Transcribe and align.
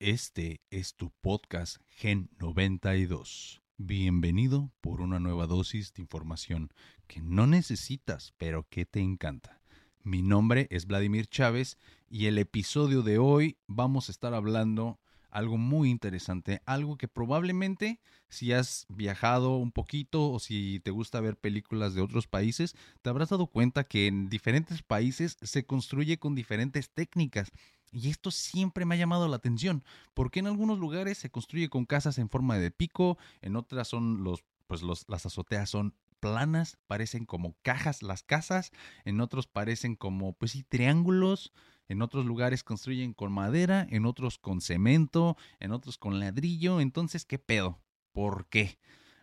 Este 0.00 0.60
es 0.70 0.96
tu 0.96 1.10
podcast 1.20 1.76
Gen 1.88 2.28
92. 2.40 3.62
Bienvenido 3.76 4.72
por 4.80 5.00
una 5.00 5.20
nueva 5.20 5.46
dosis 5.46 5.94
de 5.94 6.02
información 6.02 6.72
que 7.06 7.22
no 7.22 7.46
necesitas, 7.46 8.34
pero 8.36 8.66
que 8.68 8.86
te 8.86 8.98
encanta. 8.98 9.62
Mi 10.02 10.20
nombre 10.20 10.66
es 10.70 10.86
Vladimir 10.86 11.28
Chávez 11.28 11.78
y 12.10 12.26
el 12.26 12.38
episodio 12.38 13.02
de 13.02 13.18
hoy 13.18 13.56
vamos 13.68 14.08
a 14.08 14.12
estar 14.12 14.34
hablando 14.34 14.98
algo 15.30 15.58
muy 15.58 15.90
interesante, 15.90 16.60
algo 16.66 16.96
que 16.96 17.08
probablemente 17.08 18.00
si 18.28 18.52
has 18.52 18.86
viajado 18.88 19.56
un 19.56 19.70
poquito 19.70 20.30
o 20.30 20.40
si 20.40 20.80
te 20.80 20.90
gusta 20.90 21.20
ver 21.20 21.36
películas 21.36 21.94
de 21.94 22.02
otros 22.02 22.26
países, 22.26 22.74
te 23.02 23.10
habrás 23.10 23.30
dado 23.30 23.46
cuenta 23.46 23.84
que 23.84 24.08
en 24.08 24.28
diferentes 24.28 24.82
países 24.82 25.36
se 25.40 25.64
construye 25.64 26.18
con 26.18 26.34
diferentes 26.34 26.90
técnicas. 26.90 27.52
Y 27.92 28.10
esto 28.10 28.30
siempre 28.30 28.84
me 28.84 28.94
ha 28.94 28.98
llamado 28.98 29.28
la 29.28 29.36
atención, 29.36 29.84
porque 30.14 30.40
en 30.40 30.46
algunos 30.46 30.78
lugares 30.78 31.18
se 31.18 31.30
construye 31.30 31.68
con 31.68 31.84
casas 31.84 32.18
en 32.18 32.28
forma 32.28 32.58
de 32.58 32.70
pico, 32.70 33.18
en 33.40 33.56
otras 33.56 33.88
son 33.88 34.24
los, 34.24 34.44
pues 34.66 34.82
los, 34.82 35.04
las 35.08 35.26
azoteas 35.26 35.70
son 35.70 35.94
planas, 36.18 36.78
parecen 36.86 37.26
como 37.26 37.54
cajas 37.62 38.02
las 38.02 38.22
casas, 38.22 38.72
en 39.04 39.20
otros 39.20 39.46
parecen 39.46 39.94
como, 39.94 40.32
pues 40.32 40.52
sí, 40.52 40.62
triángulos, 40.62 41.52
en 41.86 42.02
otros 42.02 42.24
lugares 42.24 42.64
construyen 42.64 43.12
con 43.12 43.30
madera, 43.30 43.86
en 43.90 44.06
otros 44.06 44.38
con 44.38 44.60
cemento, 44.60 45.36
en 45.60 45.72
otros 45.72 45.98
con 45.98 46.18
ladrillo. 46.18 46.80
Entonces, 46.80 47.26
¿qué 47.26 47.38
pedo? 47.38 47.78
¿Por 48.12 48.48
qué? 48.48 48.78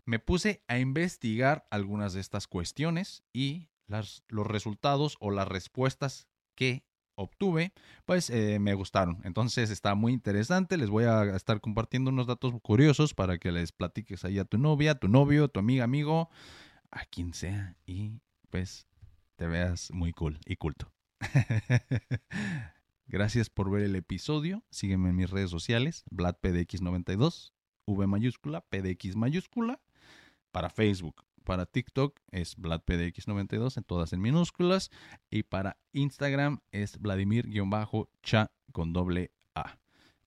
Me 0.05 0.19
puse 0.19 0.63
a 0.67 0.77
investigar 0.77 1.65
algunas 1.71 2.13
de 2.13 2.21
estas 2.21 2.47
cuestiones 2.47 3.23
y 3.33 3.69
los 3.87 4.47
resultados 4.47 5.17
o 5.19 5.31
las 5.31 5.47
respuestas 5.47 6.27
que 6.55 6.85
obtuve, 7.21 7.73
pues 8.05 8.29
eh, 8.29 8.59
me 8.59 8.73
gustaron. 8.73 9.19
Entonces 9.23 9.69
está 9.69 9.95
muy 9.95 10.13
interesante. 10.13 10.77
Les 10.77 10.89
voy 10.89 11.05
a 11.05 11.35
estar 11.35 11.61
compartiendo 11.61 12.09
unos 12.09 12.27
datos 12.27 12.53
curiosos 12.61 13.13
para 13.13 13.37
que 13.37 13.51
les 13.51 13.71
platiques 13.71 14.25
ahí 14.25 14.39
a 14.39 14.45
tu 14.45 14.57
novia, 14.57 14.95
tu 14.95 15.07
novio, 15.07 15.47
tu 15.47 15.59
amiga, 15.59 15.83
amigo, 15.83 16.29
a 16.91 17.05
quien 17.05 17.33
sea 17.33 17.75
y 17.85 18.19
pues 18.49 18.87
te 19.35 19.47
veas 19.47 19.91
muy 19.91 20.13
cool 20.13 20.39
y 20.45 20.55
culto. 20.57 20.91
Gracias 23.07 23.49
por 23.49 23.69
ver 23.69 23.83
el 23.83 23.95
episodio. 23.95 24.63
Sígueme 24.69 25.09
en 25.09 25.15
mis 25.15 25.29
redes 25.29 25.49
sociales, 25.49 26.05
VladPDX92, 26.11 27.51
V 27.85 28.07
mayúscula, 28.07 28.61
PDX 28.61 29.15
mayúscula, 29.15 29.81
para 30.51 30.69
Facebook. 30.69 31.25
Para 31.43 31.65
TikTok 31.65 32.19
es 32.31 32.57
VladPDX92, 32.57 33.77
en 33.77 33.83
todas 33.83 34.13
en 34.13 34.21
minúsculas. 34.21 34.91
Y 35.29 35.43
para 35.43 35.77
Instagram 35.93 36.59
es 36.71 36.99
Vladimir-cha 36.99 38.51
con 38.71 38.93
doble 38.93 39.31
A. 39.55 39.77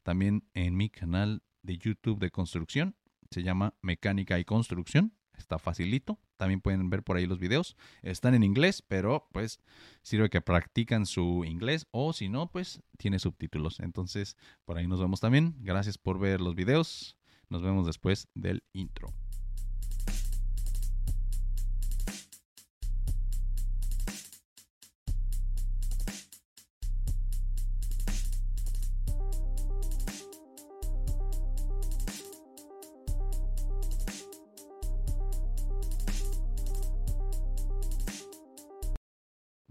También 0.03 0.49
en 0.55 0.77
mi 0.77 0.91
canal 0.91 1.43
de 1.63 1.79
YouTube 1.79 2.19
de 2.19 2.31
construcción, 2.31 2.97
se 3.31 3.43
llama 3.43 3.75
Mecánica 3.83 4.39
y 4.39 4.45
Construcción. 4.45 5.15
Está 5.37 5.59
facilito. 5.59 6.21
También 6.37 6.61
pueden 6.61 6.91
ver 6.91 7.03
por 7.03 7.17
ahí 7.17 7.27
los 7.27 7.39
videos. 7.41 7.77
Están 8.03 8.35
en 8.35 8.45
inglés, 8.45 8.83
pero 8.83 9.29
pues 9.33 9.59
sirve 10.03 10.31
que 10.31 10.41
practican 10.41 11.07
su 11.07 11.45
inglés 11.45 11.87
o 11.91 12.13
si 12.13 12.29
no, 12.29 12.51
pues 12.51 12.83
tiene 12.97 13.19
subtítulos. 13.19 13.81
Entonces, 13.81 14.37
por 14.65 14.79
ahí 14.79 14.87
nos 14.87 15.01
vemos 15.01 15.21
también. 15.21 15.57
Gracias 15.61 15.99
por 15.99 16.19
ver 16.19 16.41
los 16.41 16.55
videos. 16.55 17.17
Nos 17.49 17.63
vemos 17.63 17.87
después 17.87 18.29
del 18.35 18.63
intro. 18.73 19.13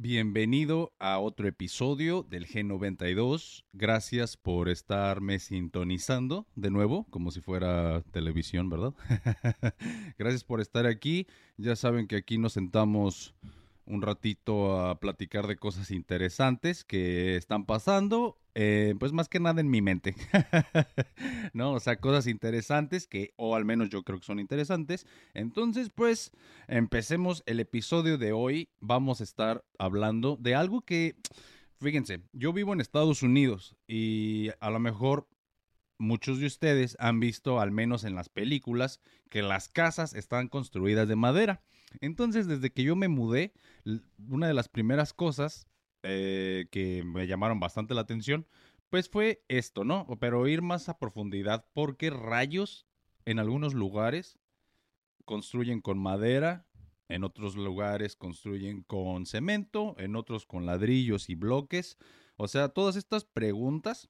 Bienvenido 0.04 0.92
a 1.00 1.18
otro 1.18 1.48
episodio 1.48 2.24
del 2.24 2.46
G92. 2.46 3.64
Gracias 3.72 4.36
por 4.36 4.68
estarme 4.68 5.40
sintonizando 5.40 6.46
de 6.56 6.72
nuevo, 6.72 7.06
como 7.10 7.32
si 7.32 7.40
fuera 7.40 8.02
televisión, 8.12 8.70
¿verdad? 8.70 8.94
Gracias 10.18 10.44
por 10.44 10.60
estar 10.60 10.88
aquí. 10.88 11.26
Ya 11.56 11.78
saben 11.78 12.08
que 12.08 12.18
aquí 12.18 12.38
nos 12.38 12.52
sentamos 12.52 13.34
un 13.86 14.02
ratito 14.02 14.80
a 14.80 15.00
platicar 15.00 15.48
de 15.48 15.58
cosas 15.58 15.92
interesantes 15.92 16.84
que 16.84 17.36
están 17.36 17.66
pasando, 17.66 18.40
eh, 18.56 18.96
pues 19.00 19.12
más 19.12 19.30
que 19.30 19.40
nada 19.40 19.62
en 19.62 19.70
mi 19.70 19.82
mente, 19.82 20.16
¿no? 21.54 21.74
O 21.74 21.80
sea, 21.80 21.98
cosas 21.98 22.28
interesantes 22.28 23.08
que, 23.08 23.34
o 23.36 23.56
al 23.56 23.66
menos 23.66 23.90
yo 23.90 24.04
creo 24.04 24.20
que 24.20 24.26
son 24.26 24.40
interesantes. 24.40 25.06
Entonces, 25.34 25.90
pues, 25.94 26.32
empecemos 26.68 27.44
el 27.46 27.60
episodio 27.60 28.18
de 28.18 28.32
hoy. 28.32 28.70
Vamos 28.80 29.22
a 29.22 29.24
estar 29.24 29.66
hablando 29.78 30.38
de 30.40 30.56
algo 30.56 30.82
que, 30.82 31.16
fíjense, 31.80 32.22
yo 32.32 32.54
vivo 32.54 32.74
en 32.74 32.82
Estados 32.82 33.24
Unidos 33.24 33.76
y 33.88 34.50
a 34.60 34.70
lo 34.70 34.80
mejor 34.80 35.28
muchos 35.98 36.40
de 36.40 36.46
ustedes 36.46 36.96
han 37.00 37.20
visto, 37.20 37.60
al 37.60 37.72
menos 37.72 38.04
en 38.04 38.16
las 38.16 38.30
películas, 38.30 39.00
que 39.30 39.42
las 39.42 39.68
casas 39.68 40.14
están 40.14 40.48
construidas 40.48 41.08
de 41.08 41.16
madera. 41.16 41.64
Entonces, 42.02 42.48
desde 42.48 42.72
que 42.72 42.84
yo 42.84 42.96
me 42.96 43.08
mudé, 43.08 43.54
una 44.30 44.48
de 44.48 44.54
las 44.54 44.70
primeras 44.70 45.14
cosas 45.14 45.68
eh, 46.04 46.68
que 46.72 47.04
me 47.04 47.28
llamaron 47.28 47.60
bastante 47.60 47.94
la 47.94 48.02
atención, 48.02 48.48
pues 48.90 49.10
fue 49.10 49.44
esto, 49.48 49.84
¿no? 49.84 50.08
Pero 50.20 50.48
ir 50.48 50.62
más 50.62 50.90
a 50.90 51.00
profundidad, 51.00 51.66
porque 51.74 52.10
rayos 52.10 52.86
en 53.26 53.40
algunos 53.40 53.74
lugares 53.74 54.38
construyen 55.26 55.82
con 55.82 55.98
madera, 55.98 56.68
en 57.10 57.24
otros 57.24 57.56
lugares 57.56 58.16
construyen 58.16 58.84
con 58.84 59.26
cemento, 59.26 59.96
en 59.98 60.16
otros 60.16 60.46
con 60.46 60.66
ladrillos 60.66 61.30
y 61.30 61.36
bloques. 61.36 61.98
O 62.38 62.48
sea, 62.48 62.70
todas 62.70 62.96
estas 62.96 63.26
preguntas 63.26 64.10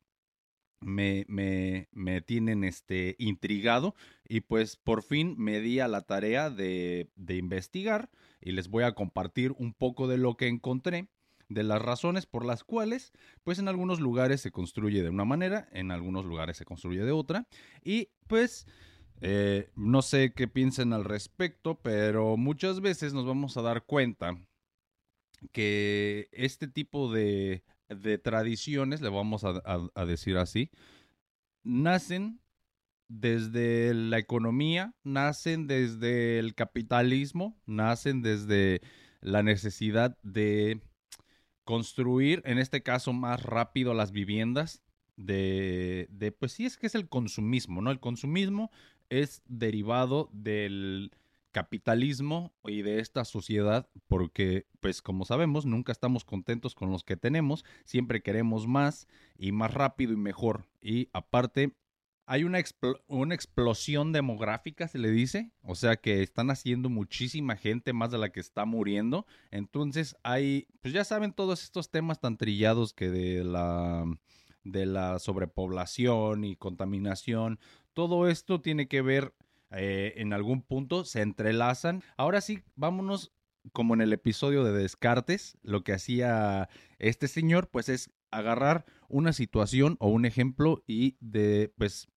me, 0.84 1.26
me, 1.28 1.88
me, 1.92 2.22
tienen 2.22 2.64
este, 2.64 3.16
intrigado 3.20 3.96
y 4.28 4.42
pues 4.42 4.76
por 4.76 5.04
fin 5.04 5.36
me 5.38 5.60
di 5.60 5.80
a 5.80 5.88
la 5.88 6.02
tarea 6.02 6.50
de, 6.50 7.10
de 7.16 7.36
investigar 7.36 8.10
y 8.42 8.52
les 8.52 8.70
voy 8.70 8.84
a 8.84 8.94
compartir 8.94 9.54
un 9.58 9.74
poco 9.74 10.08
de 10.08 10.18
lo 10.18 10.36
que 10.36 10.48
encontré 10.48 11.08
de 11.50 11.64
las 11.64 11.82
razones 11.82 12.26
por 12.26 12.46
las 12.46 12.64
cuales, 12.64 13.12
pues 13.44 13.60
en 13.60 13.68
algunos 13.68 14.00
lugares 14.00 14.42
se 14.42 14.52
construye 14.52 15.04
de 15.04 15.10
una 15.10 15.26
manera, 15.26 15.68
en 15.72 15.92
algunos 15.92 16.26
lugares 16.26 16.58
se 16.58 16.66
construye 16.66 17.04
de 17.04 17.12
otra, 17.12 17.48
y 17.84 18.10
pues 18.28 18.66
eh, 19.22 19.70
no 19.76 20.02
sé 20.02 20.34
qué 20.34 20.48
piensen 20.48 20.94
al 20.94 21.06
respecto, 21.06 21.80
pero 21.82 22.38
muchas 22.38 22.82
veces 22.82 23.14
nos 23.14 23.26
vamos 23.26 23.58
a 23.58 23.62
dar 23.62 23.86
cuenta 23.86 24.38
que 25.52 26.30
este 26.32 26.68
tipo 26.68 27.12
de 27.12 27.64
de 27.96 28.18
tradiciones, 28.18 29.02
le 29.02 29.10
vamos 29.10 29.44
a, 29.44 30.06
decir 30.06 30.38
así, 30.38 30.72
nacen 31.64 32.40
desde 33.08 33.94
la 33.94 34.18
economía, 34.18 34.96
nacen 35.04 35.68
desde 35.68 36.40
el 36.40 36.56
capitalismo, 36.56 37.62
nacen 37.66 38.22
desde 38.22 38.82
la 39.22 39.44
necesidad 39.44 40.18
de 40.24 40.82
construir, 41.64 42.42
en 42.46 42.58
este 42.58 42.84
caso 42.84 43.14
más 43.14 43.42
rápido 43.44 43.94
las 43.94 44.12
viviendas, 44.12 44.82
de, 45.16 46.08
de, 46.10 46.32
pues 46.32 46.54
sí 46.54 46.66
es 46.66 46.76
que 46.76 46.88
es 46.88 46.96
el 46.96 47.08
consumismo, 47.08 47.82
¿no? 47.82 47.92
El 47.92 48.00
consumismo 48.00 48.72
es 49.10 49.44
derivado 49.46 50.30
del 50.34 51.12
capitalismo 51.54 52.54
y 52.66 52.82
de 52.82 53.00
esta 53.00 53.24
sociedad 53.24 53.88
porque 54.08 54.68
pues 54.82 55.02
como 55.02 55.24
sabemos 55.24 55.66
nunca 55.66 55.94
estamos 55.94 56.26
contentos 56.26 56.76
con 56.76 56.92
los 56.92 57.06
que 57.06 57.16
tenemos, 57.16 57.64
siempre 57.86 58.22
queremos 58.22 58.68
más 58.68 59.08
y 59.38 59.54
más 59.54 59.74
rápido 59.74 60.12
y 60.12 60.18
mejor. 60.18 60.68
Y 60.82 61.08
aparte 61.14 61.74
hay 62.26 62.44
una, 62.44 62.60
una 63.08 63.36
explosión 63.36 64.12
demográfica, 64.12 64.88
se 64.88 64.98
le 64.98 65.12
dice, 65.12 65.52
o 65.62 65.76
sea 65.76 65.98
que 65.98 66.24
están 66.24 66.50
haciendo 66.50 66.90
muchísima 66.90 67.56
gente 67.56 67.94
más 67.94 68.12
de 68.12 68.18
la 68.18 68.30
que 68.30 68.40
está 68.40 68.66
muriendo, 68.66 69.26
entonces 69.52 70.16
hay, 70.24 70.68
pues 70.82 70.94
ya 70.94 71.04
saben 71.04 71.34
todos 71.34 71.64
estos 71.64 71.92
temas 71.92 72.20
tan 72.20 72.38
trillados 72.38 72.94
que 72.94 73.10
de 73.10 73.44
la 73.44 74.06
de 74.64 74.86
la 74.86 75.20
sobrepoblación 75.20 76.46
y 76.46 76.56
contaminación, 76.56 77.60
todo 77.94 78.30
esto 78.30 78.62
tiene 78.62 78.88
que 78.88 79.02
ver 79.02 79.34
eh, 79.76 80.14
en 80.18 80.34
algún 80.34 80.62
punto 80.62 81.06
se 81.06 81.22
entrelazan. 81.22 82.04
Ahora 82.18 82.42
sí, 82.42 82.64
vámonos 82.76 83.34
como 83.72 83.94
en 83.94 84.02
el 84.02 84.12
episodio 84.14 84.64
de 84.64 84.74
Descartes, 84.74 85.58
lo 85.62 85.84
que 85.84 85.94
hacía 85.94 86.70
este 87.00 87.28
señor, 87.28 87.70
pues 87.70 87.88
es 87.90 88.12
agarrar 88.30 88.86
una 89.08 89.32
situación 89.32 89.96
o 90.00 90.10
un 90.10 90.26
ejemplo 90.26 90.84
y 90.88 91.16
de, 91.22 91.74
pues, 91.78 92.08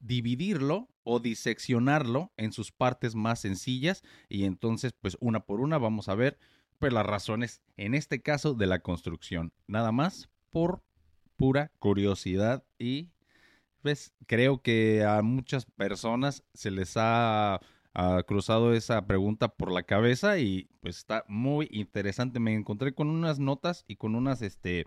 dividirlo 0.00 0.88
o 1.02 1.18
diseccionarlo 1.18 2.32
en 2.36 2.52
sus 2.52 2.70
partes 2.70 3.14
más 3.14 3.40
sencillas 3.40 4.02
y 4.28 4.44
entonces, 4.44 4.92
pues, 4.92 5.16
una 5.20 5.40
por 5.40 5.60
una 5.60 5.78
vamos 5.78 6.08
a 6.08 6.14
ver, 6.14 6.38
pues, 6.78 6.92
las 6.92 7.06
razones, 7.06 7.62
en 7.76 7.94
este 7.94 8.22
caso, 8.22 8.54
de 8.54 8.66
la 8.66 8.80
construcción. 8.80 9.52
Nada 9.66 9.90
más 9.90 10.28
por 10.50 10.84
pura 11.36 11.72
curiosidad 11.78 12.64
y 12.78 13.10
pues 13.82 14.12
creo 14.26 14.62
que 14.62 15.04
a 15.04 15.22
muchas 15.22 15.66
personas 15.66 16.44
se 16.54 16.70
les 16.70 16.96
ha, 16.96 17.60
ha 17.94 18.22
cruzado 18.24 18.72
esa 18.74 19.06
pregunta 19.06 19.48
por 19.48 19.72
la 19.72 19.82
cabeza 19.82 20.38
y 20.38 20.68
pues 20.80 20.98
está 20.98 21.24
muy 21.28 21.68
interesante. 21.70 22.40
Me 22.40 22.54
encontré 22.54 22.94
con 22.94 23.08
unas 23.08 23.38
notas 23.38 23.84
y 23.88 23.96
con 23.96 24.14
unas, 24.14 24.42
este, 24.42 24.86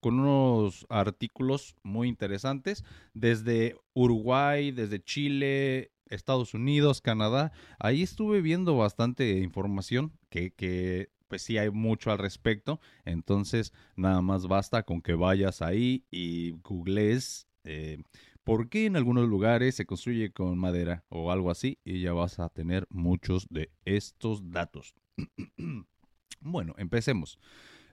con 0.00 0.20
unos 0.20 0.86
artículos 0.88 1.76
muy 1.82 2.08
interesantes 2.08 2.84
desde 3.14 3.76
Uruguay, 3.94 4.72
desde 4.72 5.02
Chile, 5.02 5.92
Estados 6.06 6.54
Unidos, 6.54 7.00
Canadá. 7.00 7.52
Ahí 7.78 8.02
estuve 8.02 8.40
viendo 8.40 8.76
bastante 8.76 9.38
información 9.38 10.12
que, 10.28 10.52
que 10.52 11.10
pues 11.28 11.42
sí 11.42 11.58
hay 11.58 11.70
mucho 11.70 12.10
al 12.10 12.18
respecto. 12.18 12.80
Entonces, 13.04 13.72
nada 13.96 14.20
más 14.20 14.46
basta 14.48 14.82
con 14.82 15.00
que 15.00 15.14
vayas 15.14 15.62
ahí 15.62 16.04
y 16.10 16.52
googlees 16.62 17.46
eh, 17.64 18.02
por 18.44 18.68
qué 18.68 18.86
en 18.86 18.96
algunos 18.96 19.28
lugares 19.28 19.74
se 19.74 19.86
construye 19.86 20.32
con 20.32 20.58
madera 20.58 21.04
o 21.08 21.30
algo 21.30 21.50
así 21.50 21.78
y 21.84 22.00
ya 22.00 22.12
vas 22.12 22.38
a 22.38 22.48
tener 22.48 22.86
muchos 22.90 23.46
de 23.50 23.70
estos 23.84 24.50
datos. 24.50 24.94
bueno, 26.40 26.74
empecemos. 26.78 27.38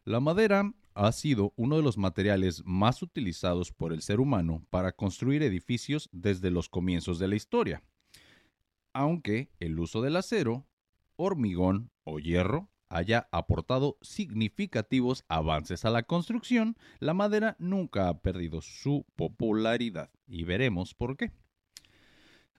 La 0.04 0.20
madera 0.20 0.74
ha 0.94 1.12
sido 1.12 1.54
uno 1.58 1.76
de 1.76 1.84
los 1.84 1.98
materiales 1.98 2.64
más 2.66 3.02
utilizados 3.02 3.72
por 3.72 3.92
el 3.92 4.02
ser 4.02 4.20
humano 4.20 4.66
para 4.70 4.94
construir 4.94 5.44
edificios 5.44 6.10
desde 6.12 6.50
los 6.50 6.70
comienzos 6.70 7.20
de 7.20 7.28
la 7.28 7.36
historia. 7.36 7.84
Aunque 8.94 9.52
el 9.60 9.78
uso 9.78 10.02
del 10.02 10.16
acero, 10.16 10.66
hormigón 11.18 11.92
o 12.04 12.20
hierro 12.20 12.70
haya 12.90 13.28
aportado 13.32 13.98
significativos 14.02 15.26
avances 15.28 15.86
a 15.86 15.90
la 15.90 16.04
construcción, 16.04 16.78
la 17.00 17.14
madera 17.14 17.56
nunca 17.60 18.10
ha 18.10 18.22
perdido 18.22 18.62
su 18.62 19.06
popularidad 19.16 20.10
y 20.28 20.44
veremos 20.44 20.94
por 20.94 21.18
qué. 21.18 21.32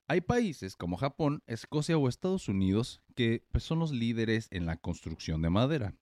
Hay 0.07 0.21
países 0.21 0.75
como 0.75 0.97
Japón, 0.97 1.43
Escocia 1.45 1.97
o 1.97 2.09
Estados 2.09 2.47
Unidos 2.47 3.01
que 3.15 3.45
pues, 3.51 3.63
son 3.63 3.77
los 3.77 3.91
líderes 3.91 4.47
en 4.49 4.65
la 4.65 4.77
construcción 4.77 5.43
de 5.43 5.51
madera. 5.51 5.93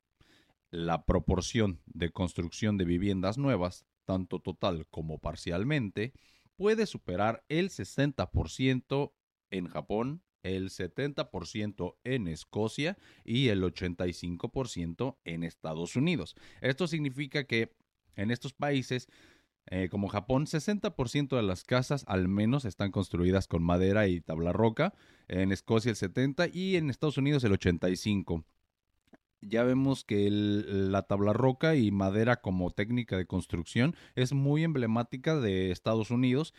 La 0.71 1.05
proporción 1.05 1.81
de 1.85 2.11
construcción 2.11 2.77
de 2.77 2.85
viviendas 2.85 3.37
nuevas, 3.37 3.85
tanto 4.05 4.39
total 4.39 4.87
como 4.89 5.19
parcialmente, 5.19 6.13
puede 6.55 6.85
superar 6.85 7.43
el 7.49 7.69
60% 7.69 9.11
en 9.51 9.67
Japón, 9.67 10.23
el 10.47 10.69
70% 10.69 11.95
en 12.03 12.27
Escocia 12.27 12.97
y 13.23 13.49
el 13.49 13.63
85% 13.63 15.17
en 15.25 15.43
Estados 15.43 15.95
Unidos. 15.95 16.35
Esto 16.61 16.87
significa 16.87 17.45
que 17.45 17.73
en 18.15 18.31
estos 18.31 18.53
países, 18.53 19.07
eh, 19.67 19.89
como 19.89 20.07
Japón, 20.07 20.45
60% 20.45 21.35
de 21.35 21.43
las 21.43 21.63
casas 21.63 22.03
al 22.07 22.27
menos 22.27 22.65
están 22.65 22.91
construidas 22.91 23.47
con 23.47 23.63
madera 23.63 24.07
y 24.07 24.21
tabla 24.21 24.53
roca, 24.53 24.93
en 25.27 25.51
Escocia 25.51 25.91
el 25.91 25.97
70% 25.97 26.53
y 26.53 26.75
en 26.77 26.89
Estados 26.89 27.17
Unidos 27.17 27.43
el 27.43 27.53
85% 27.53 28.43
ya 29.41 29.63
vemos 29.63 30.03
que 30.03 30.29
la 30.29 31.03
tabla 31.03 31.33
roca 31.33 31.75
y 31.75 31.91
madera 31.91 32.37
como 32.37 32.71
técnica 32.71 33.17
de 33.17 33.27
construcción 33.27 33.95
es 34.15 34.33
muy 34.33 34.63
emblemática 34.63 35.35
de 35.39 35.71
Estados 35.71 36.11
Unidos 36.11 36.53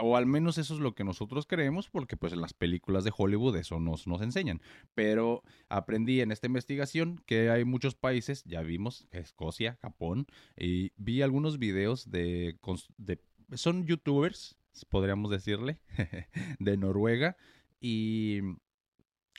o 0.00 0.16
al 0.16 0.26
menos 0.26 0.58
eso 0.58 0.74
es 0.74 0.80
lo 0.80 0.94
que 0.94 1.04
nosotros 1.04 1.46
creemos, 1.46 1.88
porque 1.88 2.16
pues 2.16 2.32
en 2.32 2.40
las 2.40 2.54
películas 2.54 3.04
de 3.04 3.12
Hollywood 3.16 3.56
eso 3.56 3.80
nos, 3.80 4.06
nos 4.06 4.22
enseñan. 4.22 4.60
Pero 4.94 5.42
aprendí 5.68 6.20
en 6.20 6.32
esta 6.32 6.46
investigación 6.46 7.20
que 7.26 7.50
hay 7.50 7.64
muchos 7.64 7.94
países, 7.94 8.42
ya 8.44 8.62
vimos, 8.62 9.06
Escocia, 9.10 9.78
Japón, 9.82 10.26
y 10.56 10.92
vi 10.96 11.22
algunos 11.22 11.58
videos 11.58 12.10
de, 12.10 12.58
de 12.98 13.20
son 13.54 13.86
youtubers, 13.86 14.56
podríamos 14.88 15.30
decirle, 15.30 15.80
de 16.58 16.76
Noruega. 16.76 17.36
Y 17.80 18.40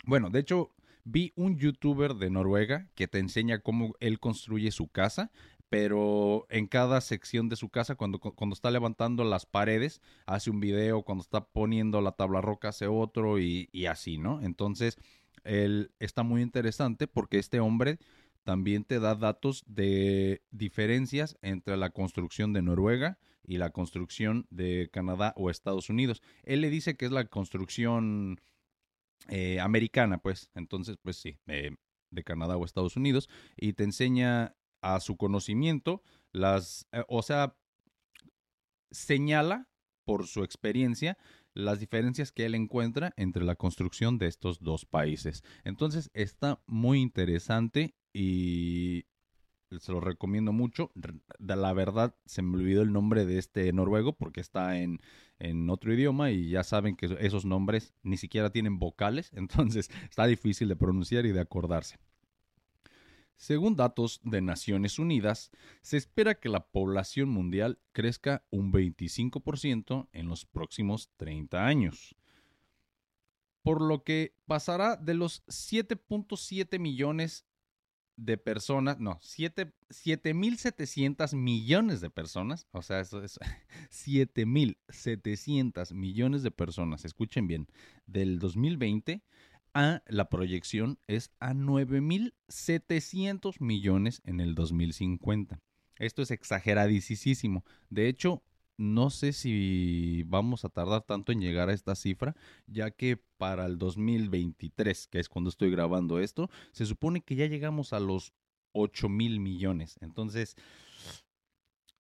bueno, 0.05 0.29
de 0.29 0.39
hecho, 0.39 0.73
vi 1.03 1.33
un 1.35 1.57
youtuber 1.57 2.15
de 2.15 2.29
Noruega 2.29 2.89
que 2.95 3.07
te 3.07 3.19
enseña 3.19 3.59
cómo 3.59 3.95
él 3.99 4.19
construye 4.19 4.71
su 4.71 4.87
casa 4.87 5.31
pero 5.71 6.47
en 6.49 6.67
cada 6.67 6.99
sección 6.99 7.47
de 7.47 7.55
su 7.55 7.69
casa, 7.69 7.95
cuando, 7.95 8.19
cuando 8.19 8.53
está 8.53 8.69
levantando 8.71 9.23
las 9.23 9.45
paredes, 9.45 10.01
hace 10.25 10.49
un 10.49 10.59
video, 10.59 11.03
cuando 11.03 11.21
está 11.21 11.45
poniendo 11.45 12.01
la 12.01 12.11
tabla 12.11 12.41
roca 12.41 12.67
hace 12.67 12.87
otro 12.87 13.39
y, 13.39 13.69
así, 13.89 14.17
¿no? 14.17 14.41
Entonces, 14.41 14.97
él 15.45 15.93
está 15.99 16.23
muy 16.23 16.41
interesante 16.41 17.07
porque 17.07 17.39
este 17.39 17.61
hombre 17.61 17.99
también 18.43 18.83
te 18.83 18.99
da 18.99 19.15
datos 19.15 19.63
de 19.65 20.41
diferencias 20.51 21.37
entre 21.41 21.77
la 21.77 21.91
construcción 21.91 22.51
de 22.51 22.63
Noruega 22.63 23.17
y 23.41 23.57
la 23.57 23.69
construcción 23.69 24.47
de 24.49 24.89
Canadá 24.91 25.33
o 25.37 25.49
Estados 25.49 25.89
Unidos. 25.89 26.21
Él 26.43 26.59
le 26.59 26.69
dice 26.69 26.97
que 26.97 27.05
es 27.05 27.13
la 27.13 27.23
construcción 27.23 28.41
eh, 29.29 29.61
americana, 29.61 30.17
pues, 30.17 30.49
entonces, 30.53 30.97
pues 31.01 31.15
sí, 31.15 31.37
eh, 31.47 31.77
de 32.09 32.23
Canadá 32.25 32.57
o 32.57 32.65
Estados 32.65 32.97
Unidos, 32.97 33.29
y 33.55 33.71
te 33.71 33.85
enseña 33.85 34.53
a 34.81 34.99
su 34.99 35.17
conocimiento, 35.17 36.01
las, 36.31 36.87
eh, 36.91 37.03
o 37.07 37.21
sea, 37.21 37.55
señala 38.91 39.69
por 40.03 40.27
su 40.27 40.43
experiencia 40.43 41.17
las 41.53 41.79
diferencias 41.79 42.31
que 42.31 42.45
él 42.45 42.55
encuentra 42.55 43.13
entre 43.17 43.43
la 43.43 43.55
construcción 43.55 44.17
de 44.17 44.27
estos 44.27 44.59
dos 44.61 44.85
países. 44.85 45.43
Entonces 45.63 46.09
está 46.13 46.61
muy 46.65 47.01
interesante 47.01 47.95
y 48.13 49.05
se 49.79 49.91
lo 49.91 50.01
recomiendo 50.01 50.51
mucho. 50.51 50.91
De 50.95 51.55
la 51.55 51.73
verdad 51.73 52.15
se 52.25 52.41
me 52.41 52.57
olvidó 52.57 52.81
el 52.81 52.91
nombre 52.91 53.25
de 53.25 53.37
este 53.37 53.71
noruego 53.73 54.13
porque 54.13 54.41
está 54.41 54.79
en, 54.79 54.99
en 55.39 55.69
otro 55.69 55.93
idioma 55.93 56.31
y 56.31 56.49
ya 56.49 56.63
saben 56.63 56.95
que 56.95 57.17
esos 57.19 57.45
nombres 57.45 57.93
ni 58.03 58.17
siquiera 58.17 58.51
tienen 58.51 58.79
vocales, 58.79 59.31
entonces 59.35 59.89
está 60.09 60.25
difícil 60.25 60.67
de 60.67 60.75
pronunciar 60.75 61.25
y 61.25 61.31
de 61.31 61.41
acordarse. 61.41 61.97
Según 63.41 63.75
datos 63.75 64.21
de 64.23 64.39
Naciones 64.39 64.97
Unidas, 64.99 65.49
se 65.81 65.97
espera 65.97 66.35
que 66.35 66.47
la 66.47 66.67
población 66.67 67.29
mundial 67.29 67.79
crezca 67.91 68.45
un 68.51 68.71
25% 68.71 70.09
en 70.11 70.27
los 70.27 70.45
próximos 70.45 71.09
30 71.17 71.65
años, 71.65 72.15
por 73.63 73.81
lo 73.81 74.03
que 74.03 74.35
pasará 74.45 74.95
de 74.95 75.15
los 75.15 75.43
7.7 75.47 76.77
millones 76.77 77.47
de 78.15 78.37
personas, 78.37 78.99
no, 78.99 79.19
7.700 79.21 81.35
millones 81.35 81.99
de 81.99 82.11
personas, 82.11 82.67
o 82.69 82.83
sea, 82.83 82.99
eso 82.99 83.23
es 83.23 83.39
7.700 83.89 85.95
millones 85.95 86.43
de 86.43 86.51
personas, 86.51 87.05
escuchen 87.05 87.47
bien, 87.47 87.67
del 88.05 88.37
2020 88.37 89.23
a 89.73 90.03
la 90.07 90.29
proyección 90.29 90.99
es 91.07 91.31
a 91.39 91.53
9.700 91.53 93.59
millones 93.59 94.21
en 94.25 94.39
el 94.39 94.55
2050. 94.55 95.59
Esto 95.97 96.21
es 96.21 96.31
exageradísimo. 96.31 97.65
De 97.89 98.07
hecho, 98.07 98.43
no 98.77 99.09
sé 99.11 99.33
si 99.33 100.23
vamos 100.25 100.65
a 100.65 100.69
tardar 100.69 101.03
tanto 101.03 101.31
en 101.31 101.39
llegar 101.39 101.69
a 101.69 101.73
esta 101.73 101.95
cifra, 101.95 102.35
ya 102.65 102.89
que 102.91 103.17
para 103.37 103.67
el 103.67 103.77
2023, 103.77 105.07
que 105.07 105.19
es 105.19 105.29
cuando 105.29 105.49
estoy 105.49 105.69
grabando 105.69 106.19
esto, 106.19 106.49
se 106.71 106.85
supone 106.85 107.21
que 107.21 107.35
ya 107.35 107.45
llegamos 107.45 107.93
a 107.93 107.99
los 107.99 108.33
8 108.73 109.09
mil 109.09 109.39
millones. 109.39 109.97
Entonces, 110.01 110.55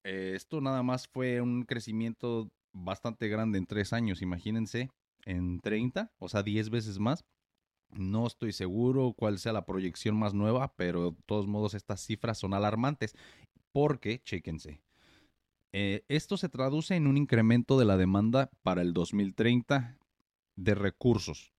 eh, 0.03 0.33
esto 0.35 0.61
nada 0.61 0.81
más 0.81 1.07
fue 1.07 1.41
un 1.41 1.63
crecimiento 1.63 2.51
bastante 2.73 3.27
grande 3.27 3.59
en 3.59 3.67
tres 3.67 3.93
años, 3.93 4.21
imagínense, 4.21 4.89
en 5.25 5.59
30, 5.59 6.11
o 6.17 6.29
sea, 6.29 6.41
10 6.41 6.71
veces 6.71 6.99
más. 6.99 7.23
No 7.93 8.25
estoy 8.27 8.53
seguro 8.53 9.13
cuál 9.17 9.39
sea 9.39 9.53
la 9.53 9.65
proyección 9.65 10.15
más 10.15 10.33
nueva, 10.33 10.73
pero 10.75 11.11
de 11.11 11.17
todos 11.25 11.47
modos 11.47 11.73
estas 11.73 12.01
cifras 12.01 12.37
son 12.37 12.53
alarmantes 12.53 13.15
porque, 13.71 14.21
chéquense, 14.23 14.81
eh, 15.73 16.03
esto 16.09 16.37
se 16.37 16.49
traduce 16.49 16.95
en 16.95 17.07
un 17.07 17.17
incremento 17.17 17.79
de 17.79 17.85
la 17.85 17.97
demanda 17.97 18.49
para 18.63 18.81
el 18.81 18.93
2030 18.93 19.97
de 20.55 20.75
recursos, 20.75 21.53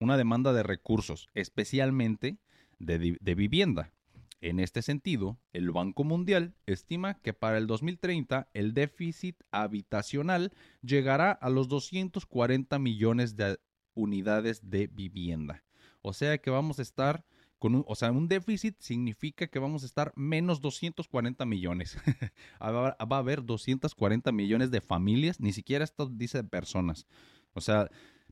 una 0.00 0.16
demanda 0.16 0.52
de 0.52 0.62
recursos, 0.62 1.28
especialmente 1.34 2.38
de, 2.78 3.16
de 3.20 3.34
vivienda. 3.34 3.92
En 4.40 4.60
este 4.60 4.82
sentido, 4.82 5.38
el 5.52 5.70
Banco 5.70 6.04
Mundial 6.04 6.54
estima 6.66 7.14
que 7.14 7.32
para 7.32 7.56
el 7.56 7.66
2030 7.66 8.48
el 8.52 8.74
déficit 8.74 9.42
habitacional 9.50 10.52
llegará 10.82 11.32
a 11.32 11.48
los 11.48 11.68
240 11.68 12.78
millones 12.78 13.36
de 13.36 13.58
unidades 13.94 14.70
de 14.70 14.86
vivienda. 14.86 15.64
O 16.02 16.12
sea 16.12 16.38
que 16.38 16.50
vamos 16.50 16.78
a 16.78 16.82
estar 16.82 17.24
con 17.58 17.76
un, 17.76 17.84
o 17.88 17.94
sea, 17.94 18.12
un 18.12 18.28
déficit 18.28 18.78
significa 18.78 19.46
que 19.46 19.58
vamos 19.58 19.84
a 19.84 19.86
estar 19.86 20.12
menos 20.16 20.60
240 20.60 21.46
millones. 21.46 21.96
Va 22.60 22.94
a 22.98 23.16
haber 23.16 23.42
240 23.42 24.30
millones 24.32 24.70
de 24.70 24.80
familias, 24.80 25.40
ni 25.40 25.52
siquiera 25.52 25.84
esto 25.84 26.06
dice 26.06 26.44
personas. 26.44 27.06
O 27.54 27.60
sea, 27.60 27.88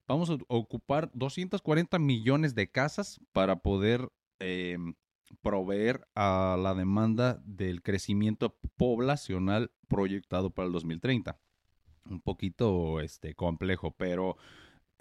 vamos 0.07 0.29
a 0.29 0.37
ocupar 0.49 1.11
240 1.15 1.99
millones 1.99 2.55
de 2.55 2.71
casas 2.71 3.21
para 3.33 3.63
poder 3.63 4.11
em, 4.39 4.95
proveer 5.41 6.07
a 6.15 6.59
la 6.61 6.75
demanda 6.75 7.41
del 7.45 7.83
crecimiento 7.83 8.59
poblacional 8.77 9.71
proyectado 9.89 10.51
para 10.51 10.67
el 10.67 10.73
2030. 10.73 11.39
un 12.11 12.21
poquito 12.21 13.01
este, 13.01 13.35
complejo, 13.35 13.93
pero 13.93 14.37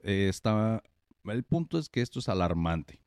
eh, 0.03 0.27
está, 0.29 0.83
el 1.25 1.43
punto 1.43 1.77
es 1.77 1.89
que 1.89 2.01
esto 2.01 2.19
es 2.19 2.29
alarmante. 2.29 3.01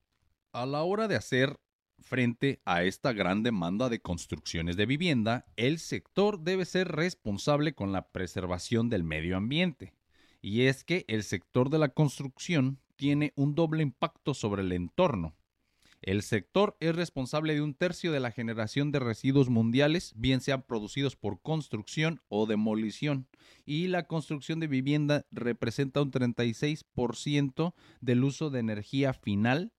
A 0.53 0.67
la 0.67 0.83
hora 0.83 1.09
de 1.09 1.17
hacer 1.17 1.59
frente 1.99 2.61
a 2.65 2.85
esta 2.85 3.13
gran 3.13 3.43
demanda 3.43 3.89
de 3.89 4.01
construcciones 4.01 4.77
de 4.77 4.87
vivienda, 4.87 5.47
el 5.57 5.79
sector 5.79 6.41
debe 6.41 6.65
ser 6.65 6.89
responsable 6.89 7.75
con 7.75 7.93
la 7.93 8.09
preservación 8.09 8.89
del 8.91 9.05
medio 9.05 9.37
ambiente. 9.37 9.95
Y 10.41 10.63
es 10.63 10.85
que 10.85 11.05
el 11.09 11.23
sector 11.23 11.71
de 11.71 11.79
la 11.79 11.89
construcción 11.89 12.79
tiene 12.97 13.33
un 13.37 13.55
doble 13.55 13.83
impacto 13.83 14.35
sobre 14.35 14.63
el 14.63 14.73
entorno. 14.73 15.35
El 16.05 16.21
sector 16.21 16.77
es 16.81 16.95
responsable 16.95 17.55
de 17.55 17.63
un 17.63 17.73
tercio 17.73 18.13
de 18.13 18.21
la 18.21 18.31
generación 18.31 18.93
de 18.93 18.99
residuos 18.99 19.49
mundiales, 19.49 20.13
bien 20.15 20.43
sean 20.43 20.61
producidos 20.61 21.17
por 21.17 21.41
construcción 21.41 22.21
o 22.29 22.45
demolición, 22.45 23.27
y 23.65 23.87
la 23.87 24.07
construcción 24.07 24.61
de 24.61 24.67
vivienda 24.67 25.25
representa 25.31 26.03
un 26.03 26.11
36% 26.11 27.73
del 28.03 28.23
uso 28.23 28.51
de 28.51 28.61
energía 28.61 29.15
final 29.15 29.73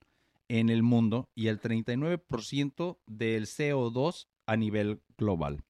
en 0.47 0.69
el 0.69 0.81
mundo 0.81 1.29
y 1.35 1.45
el 1.45 1.59
39% 1.59 2.97
del 3.05 3.45
CO2 3.45 4.27
a 4.47 4.57
nivel 4.57 5.03
global. 5.19 5.63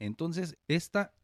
Entonces, 0.00 0.58
esta 0.66 1.14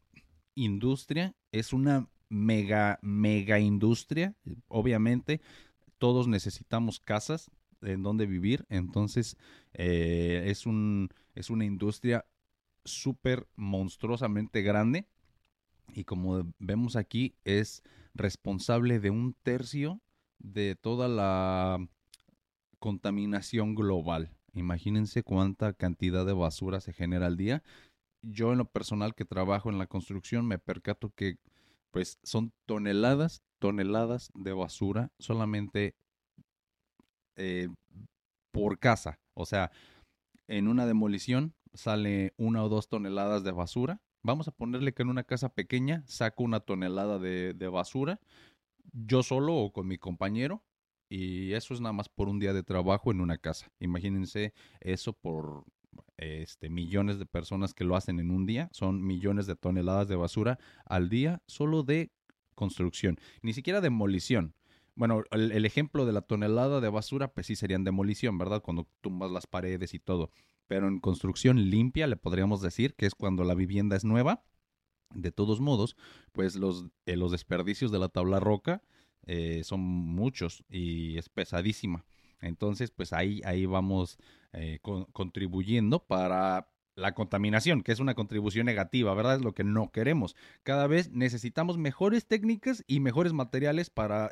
industria 0.55 1.35
es 1.51 1.73
una 1.73 2.07
mega, 2.29 2.99
mega 3.01 3.59
industria. 3.59 4.33
Obviamente, 4.69 5.41
todos 5.97 6.29
necesitamos 6.29 7.01
casas 7.01 7.51
en 7.81 8.03
donde 8.03 8.25
vivir. 8.25 8.65
Entonces, 8.69 9.37
eh, 9.73 10.43
es, 10.47 10.65
un, 10.65 11.09
es 11.35 11.49
una 11.49 11.65
industria 11.65 12.25
súper 12.85 13.47
monstruosamente 13.55 14.61
grande. 14.61 15.07
Y 15.93 16.03
como 16.03 16.51
vemos 16.59 16.95
aquí, 16.95 17.35
es 17.43 17.83
responsable 18.13 18.99
de 18.99 19.09
un 19.09 19.33
tercio 19.43 20.01
de 20.39 20.75
toda 20.75 21.07
la 21.07 21.87
contaminación 22.79 23.75
global. 23.75 24.31
Imagínense 24.53 25.23
cuánta 25.23 25.73
cantidad 25.73 26.25
de 26.25 26.33
basura 26.33 26.79
se 26.79 26.93
genera 26.93 27.27
al 27.27 27.37
día. 27.37 27.63
Yo 28.21 28.51
en 28.51 28.57
lo 28.57 28.65
personal 28.65 29.15
que 29.15 29.25
trabajo 29.25 29.69
en 29.69 29.77
la 29.77 29.87
construcción 29.87 30.45
me 30.47 30.59
percato 30.59 31.11
que 31.13 31.37
pues 31.91 32.19
son 32.23 32.51
toneladas, 32.65 33.43
toneladas 33.59 34.31
de 34.35 34.53
basura 34.53 35.11
solamente 35.19 35.95
eh, 37.37 37.69
por 38.51 38.79
casa. 38.79 39.19
O 39.33 39.45
sea, 39.45 39.71
en 40.47 40.67
una 40.67 40.85
demolición 40.85 41.53
sale 41.73 42.33
una 42.37 42.63
o 42.63 42.69
dos 42.69 42.89
toneladas 42.89 43.43
de 43.43 43.51
basura. 43.51 44.01
Vamos 44.23 44.47
a 44.47 44.51
ponerle 44.51 44.93
que 44.93 45.03
en 45.03 45.09
una 45.09 45.23
casa 45.23 45.49
pequeña 45.49 46.03
saco 46.07 46.43
una 46.43 46.59
tonelada 46.59 47.19
de, 47.19 47.53
de 47.53 47.67
basura, 47.67 48.19
yo 48.91 49.23
solo 49.23 49.55
o 49.55 49.71
con 49.71 49.87
mi 49.87 49.97
compañero, 49.97 50.63
y 51.09 51.53
eso 51.53 51.73
es 51.73 51.81
nada 51.81 51.93
más 51.93 52.09
por 52.09 52.27
un 52.27 52.39
día 52.39 52.53
de 52.53 52.63
trabajo 52.63 53.11
en 53.11 53.21
una 53.21 53.37
casa. 53.37 53.71
Imagínense 53.79 54.53
eso 54.81 55.13
por 55.13 55.63
este, 56.17 56.69
millones 56.69 57.19
de 57.19 57.25
personas 57.25 57.73
que 57.73 57.83
lo 57.83 57.95
hacen 57.95 58.19
en 58.19 58.31
un 58.31 58.45
día. 58.45 58.69
Son 58.71 59.05
millones 59.05 59.47
de 59.47 59.55
toneladas 59.55 60.07
de 60.07 60.15
basura 60.15 60.59
al 60.85 61.09
día 61.09 61.41
solo 61.47 61.83
de 61.83 62.11
construcción. 62.55 63.17
Ni 63.41 63.53
siquiera 63.53 63.81
demolición. 63.81 64.53
Bueno, 64.97 65.23
el, 65.29 65.63
ejemplo 65.63 66.07
de 66.07 66.11
la 66.11 66.21
tonelada 66.21 66.81
de 66.81 66.89
basura, 66.89 67.31
pues 67.31 67.45
sí 67.45 67.55
serían 67.55 67.83
demolición, 67.83 68.39
¿verdad? 68.39 68.63
Cuando 68.63 68.87
tumbas 69.01 69.29
las 69.29 69.45
paredes 69.45 69.93
y 69.93 69.99
todo. 69.99 70.31
Pero 70.65 70.87
en 70.87 70.99
construcción 70.99 71.69
limpia, 71.69 72.07
le 72.07 72.15
podríamos 72.17 72.63
decir 72.63 72.95
que 72.95 73.05
es 73.05 73.13
cuando 73.13 73.43
la 73.43 73.53
vivienda 73.53 73.95
es 73.95 74.03
nueva. 74.03 74.43
De 75.13 75.31
todos 75.31 75.59
modos, 75.59 75.95
pues 76.31 76.55
los, 76.55 76.87
eh, 77.05 77.15
los 77.15 77.31
desperdicios 77.31 77.91
de 77.91 77.99
la 77.99 78.09
tabla 78.09 78.39
roca 78.39 78.81
eh, 79.27 79.61
son 79.63 79.81
muchos 79.81 80.63
y 80.67 81.15
es 81.19 81.29
pesadísima. 81.29 82.03
Entonces, 82.41 82.89
pues 82.89 83.13
ahí, 83.13 83.39
ahí 83.45 83.67
vamos 83.67 84.17
eh, 84.51 84.79
contribuyendo 84.81 86.07
para 86.07 86.71
la 86.95 87.13
contaminación, 87.13 87.83
que 87.83 87.91
es 87.91 87.99
una 87.99 88.15
contribución 88.15 88.65
negativa, 88.65 89.13
¿verdad? 89.13 89.35
Es 89.35 89.41
lo 89.43 89.53
que 89.53 89.63
no 89.63 89.91
queremos. 89.91 90.35
Cada 90.63 90.87
vez 90.87 91.11
necesitamos 91.11 91.77
mejores 91.77 92.25
técnicas 92.27 92.83
y 92.87 92.99
mejores 92.99 93.33
materiales 93.33 93.91
para 93.91 94.31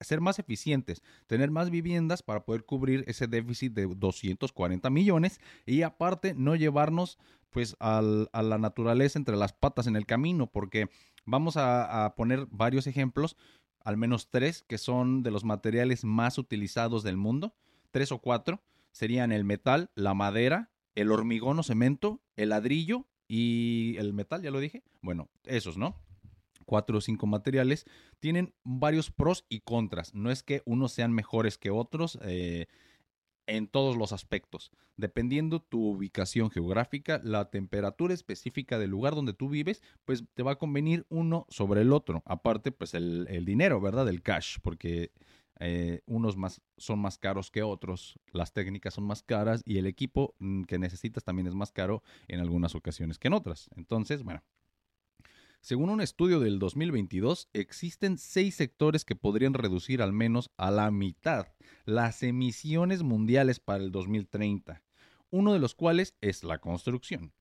ser 0.00 0.20
más 0.20 0.38
eficientes, 0.38 1.02
tener 1.26 1.50
más 1.50 1.70
viviendas 1.70 2.22
para 2.22 2.44
poder 2.44 2.64
cubrir 2.64 3.04
ese 3.06 3.26
déficit 3.26 3.72
de 3.72 3.86
240 3.86 4.90
millones 4.90 5.40
y 5.66 5.82
aparte 5.82 6.34
no 6.34 6.56
llevarnos 6.56 7.18
pues 7.50 7.76
a 7.78 8.02
la 8.02 8.58
naturaleza 8.58 9.18
entre 9.18 9.36
las 9.36 9.52
patas 9.52 9.86
en 9.86 9.94
el 9.94 10.06
camino, 10.06 10.48
porque 10.50 10.88
vamos 11.24 11.56
a 11.56 12.12
poner 12.16 12.46
varios 12.50 12.88
ejemplos 12.88 13.36
al 13.84 13.96
menos 13.98 14.30
tres, 14.30 14.64
que 14.66 14.78
son 14.78 15.22
de 15.22 15.30
los 15.30 15.44
materiales 15.44 16.04
más 16.04 16.38
utilizados 16.38 17.02
del 17.02 17.16
mundo, 17.16 17.54
tres 17.90 18.10
o 18.12 18.18
cuatro, 18.18 18.62
serían 18.92 19.30
el 19.30 19.44
metal, 19.44 19.90
la 19.94 20.14
madera, 20.14 20.72
el 20.94 21.12
hormigón 21.12 21.58
o 21.58 21.62
cemento, 21.62 22.22
el 22.36 22.48
ladrillo 22.48 23.06
y 23.28 23.96
el 23.98 24.14
metal, 24.14 24.42
ya 24.42 24.50
lo 24.50 24.58
dije. 24.58 24.82
Bueno, 25.02 25.28
esos, 25.44 25.76
¿no? 25.76 26.00
Cuatro 26.64 26.98
o 26.98 27.00
cinco 27.00 27.26
materiales 27.26 27.84
tienen 28.20 28.54
varios 28.64 29.10
pros 29.10 29.44
y 29.48 29.60
contras. 29.60 30.14
No 30.14 30.30
es 30.30 30.42
que 30.42 30.62
unos 30.64 30.92
sean 30.92 31.12
mejores 31.12 31.58
que 31.58 31.70
otros. 31.70 32.18
Eh, 32.22 32.66
en 33.46 33.68
todos 33.68 33.96
los 33.96 34.12
aspectos. 34.12 34.70
Dependiendo 34.96 35.60
tu 35.60 35.86
ubicación 35.88 36.50
geográfica, 36.50 37.20
la 37.24 37.50
temperatura 37.50 38.14
específica 38.14 38.78
del 38.78 38.90
lugar 38.90 39.14
donde 39.14 39.32
tú 39.32 39.48
vives, 39.48 39.82
pues 40.04 40.24
te 40.34 40.42
va 40.42 40.52
a 40.52 40.58
convenir 40.58 41.06
uno 41.08 41.46
sobre 41.48 41.82
el 41.82 41.92
otro. 41.92 42.22
Aparte, 42.26 42.72
pues 42.72 42.94
el, 42.94 43.44
dinero, 43.44 43.80
¿verdad? 43.80 44.08
El 44.08 44.22
cash, 44.22 44.58
porque 44.62 45.12
eh, 45.60 46.00
unos 46.06 46.36
más, 46.36 46.62
son 46.76 46.98
más 46.98 47.18
caros 47.18 47.50
que 47.50 47.62
otros, 47.62 48.18
las 48.32 48.52
técnicas 48.52 48.94
son 48.94 49.04
más 49.04 49.22
caras 49.22 49.62
y 49.64 49.78
el 49.78 49.86
equipo 49.86 50.34
mm, 50.38 50.62
que 50.62 50.78
necesitas 50.78 51.24
también 51.24 51.46
es 51.46 51.54
más 51.54 51.70
caro 51.72 52.02
en 52.28 52.40
algunas 52.40 52.74
ocasiones 52.74 53.18
que 53.18 53.28
en 53.28 53.34
otras. 53.34 53.68
Entonces, 53.76 54.22
bueno, 54.22 54.42
según 55.64 55.88
un 55.88 56.02
estudio 56.02 56.40
del 56.40 56.58
2022, 56.58 57.48
existen 57.54 58.18
seis 58.18 58.54
sectores 58.54 59.06
que 59.06 59.16
podrían 59.16 59.54
reducir 59.54 60.02
al 60.02 60.12
menos 60.12 60.50
a 60.58 60.70
la 60.70 60.90
mitad 60.90 61.46
las 61.86 62.22
emisiones 62.22 63.02
mundiales 63.02 63.60
para 63.60 63.82
el 63.82 63.90
2030, 63.90 64.82
uno 65.30 65.54
de 65.54 65.58
los 65.58 65.74
cuales 65.74 66.16
es 66.20 66.44
la 66.44 66.58
construcción. 66.58 67.32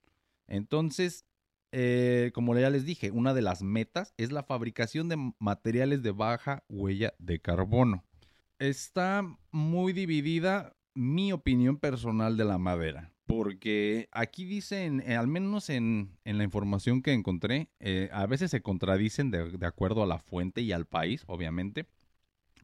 Entonces, 0.47 1.25
eh, 1.73 2.31
como 2.33 2.57
ya 2.57 2.69
les 2.69 2.85
dije, 2.85 3.11
una 3.11 3.33
de 3.33 3.41
las 3.41 3.61
metas 3.61 4.13
es 4.15 4.31
la 4.31 4.43
fabricación 4.43 5.09
de 5.09 5.33
materiales 5.37 6.01
de 6.01 6.11
baja 6.11 6.63
huella 6.69 7.13
de 7.19 7.41
carbono. 7.41 8.05
Está 8.57 9.37
muy 9.51 9.91
dividida 9.91 10.77
mi 10.93 11.33
opinión 11.33 11.75
personal 11.75 12.37
de 12.37 12.45
la 12.45 12.57
madera 12.57 13.12
porque 13.25 14.09
aquí 14.11 14.45
dicen, 14.45 15.01
eh, 15.05 15.15
al 15.15 15.27
menos 15.27 15.69
en, 15.69 16.17
la 16.25 16.43
información 16.43 17.01
que 17.01 17.13
encontré, 17.13 17.69
eh, 17.79 18.09
a 18.11 18.25
veces 18.25 18.51
se 18.51 18.61
contradicen 18.61 19.31
de, 19.31 19.65
acuerdo 19.65 20.03
a 20.03 20.07
la 20.07 20.19
fuente 20.19 20.61
y 20.61 20.71
al 20.71 20.85
país, 20.85 21.23
obviamente, 21.27 21.87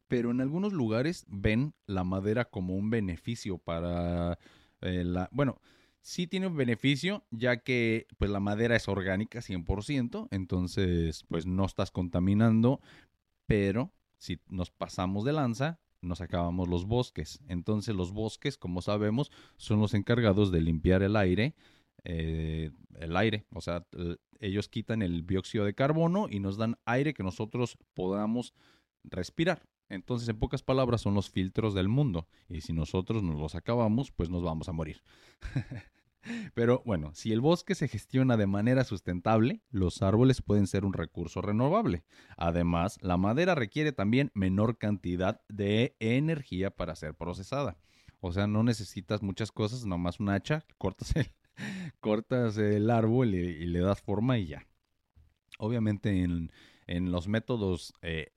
pero 0.08 0.30
en 0.30 0.40
algunos 0.40 0.72
lugares 0.72 1.24
ven 1.28 1.74
la 1.86 2.04
madera 2.04 2.44
como 2.44 2.76
un 2.76 2.90
beneficio 2.90 3.58
para 3.58 4.38
eh, 4.80 5.04
la... 5.04 5.28
Bueno, 5.32 5.60
sí 6.02 6.26
tiene 6.26 6.48
un 6.48 6.56
beneficio, 6.56 7.24
ya 7.30 7.58
que 7.58 8.06
pues 8.18 8.30
la 8.30 8.40
madera 8.40 8.76
es 8.76 8.88
orgánica 8.88 9.40
100%, 9.40 10.28
entonces 10.30 11.24
pues 11.28 11.46
no 11.46 11.64
estás 11.64 11.90
contaminando, 11.90 12.80
pero 13.46 13.92
si 14.18 14.40
nos 14.48 14.70
pasamos 14.70 15.24
de 15.24 15.32
lanza, 15.32 15.80
nos 16.02 16.20
acabamos 16.20 16.68
los 16.68 16.86
bosques. 16.86 17.40
Entonces 17.48 17.94
los 17.94 18.12
bosques, 18.12 18.56
como 18.56 18.82
sabemos, 18.82 19.30
son 19.56 19.80
los 19.80 19.94
encargados 19.94 20.50
de 20.52 20.60
limpiar 20.60 21.02
el 21.02 21.16
aire, 21.16 21.54
eh, 22.04 22.70
el 22.94 23.16
aire, 23.16 23.46
o 23.52 23.60
sea, 23.60 23.86
ellos 24.38 24.68
quitan 24.68 25.02
el 25.02 25.26
dióxido 25.26 25.64
de 25.64 25.74
carbono 25.74 26.28
y 26.30 26.40
nos 26.40 26.56
dan 26.56 26.76
aire 26.84 27.14
que 27.14 27.22
nosotros 27.22 27.76
podamos 27.94 28.54
respirar. 29.04 29.62
Entonces, 29.88 30.28
en 30.28 30.38
pocas 30.38 30.62
palabras, 30.62 31.00
son 31.00 31.14
los 31.14 31.30
filtros 31.30 31.74
del 31.74 31.88
mundo. 31.88 32.28
Y 32.48 32.60
si 32.60 32.72
nosotros 32.72 33.22
nos 33.22 33.38
los 33.40 33.54
acabamos, 33.56 34.12
pues 34.12 34.30
nos 34.30 34.42
vamos 34.42 34.68
a 34.68 34.72
morir. 34.72 35.02
Pero 36.54 36.82
bueno, 36.84 37.12
si 37.14 37.32
el 37.32 37.40
bosque 37.40 37.74
se 37.74 37.88
gestiona 37.88 38.36
de 38.36 38.46
manera 38.46 38.84
sustentable, 38.84 39.62
los 39.70 40.02
árboles 40.02 40.42
pueden 40.42 40.66
ser 40.66 40.84
un 40.84 40.92
recurso 40.92 41.40
renovable. 41.40 42.04
Además, 42.36 42.98
la 43.00 43.16
madera 43.16 43.54
requiere 43.54 43.92
también 43.92 44.30
menor 44.34 44.78
cantidad 44.78 45.40
de 45.48 45.96
energía 45.98 46.70
para 46.70 46.96
ser 46.96 47.14
procesada. 47.14 47.78
O 48.20 48.32
sea, 48.32 48.46
no 48.46 48.62
necesitas 48.62 49.22
muchas 49.22 49.50
cosas, 49.50 49.86
nomás 49.86 50.20
un 50.20 50.28
hacha, 50.28 50.64
cortas 50.76 51.16
el, 51.16 51.30
cortas 52.00 52.58
el 52.58 52.90
árbol 52.90 53.34
y, 53.34 53.66
le 53.66 53.80
das 53.80 54.02
forma 54.02 54.38
y 54.38 54.46
ya. 54.46 54.66
Obviamente 55.58 56.22
en, 56.22 56.50
los 57.12 57.28
métodos 57.28 57.94
eh, 58.02 58.32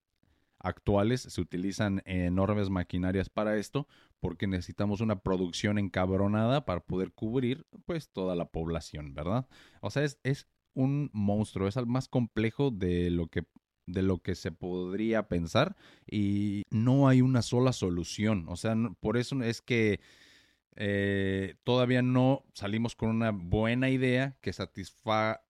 actuales 0.63 1.21
se 1.21 1.41
utilizan 1.41 2.01
enormes 2.05 2.69
maquinarias 2.69 3.29
para 3.29 3.57
esto 3.57 3.87
porque 4.19 4.47
necesitamos 4.47 5.01
una 5.01 5.19
producción 5.19 5.77
encabronada 5.77 6.65
para 6.65 6.79
poder 6.79 7.11
cubrir 7.11 7.67
pues 7.85 8.09
toda 8.09 8.35
la 8.35 8.45
población, 8.45 9.13
¿verdad? 9.13 9.47
O 9.81 9.91
sea, 9.91 10.03
es, 10.03 10.19
es 10.23 10.47
un 10.73 11.11
monstruo, 11.13 11.67
es 11.67 11.75
más 11.85 12.07
complejo 12.07 12.71
de 12.71 13.11
lo 13.11 13.27
que 13.27 13.43
de 13.85 14.01
lo 14.01 14.19
que 14.19 14.35
se 14.35 14.53
podría 14.53 15.27
pensar 15.27 15.75
y 16.09 16.63
no 16.69 17.09
hay 17.09 17.21
una 17.21 17.41
sola 17.41 17.73
solución. 17.73 18.45
O 18.47 18.55
sea, 18.55 18.75
por 19.01 19.17
eso 19.17 19.43
es 19.43 19.61
que 19.61 19.99
eh, 20.75 21.55
todavía 21.63 22.01
no 22.01 22.45
salimos 22.53 22.95
con 22.95 23.09
una 23.09 23.31
buena 23.31 23.89
idea 23.89 24.37
que 24.41 24.53
satisfaga 24.53 25.41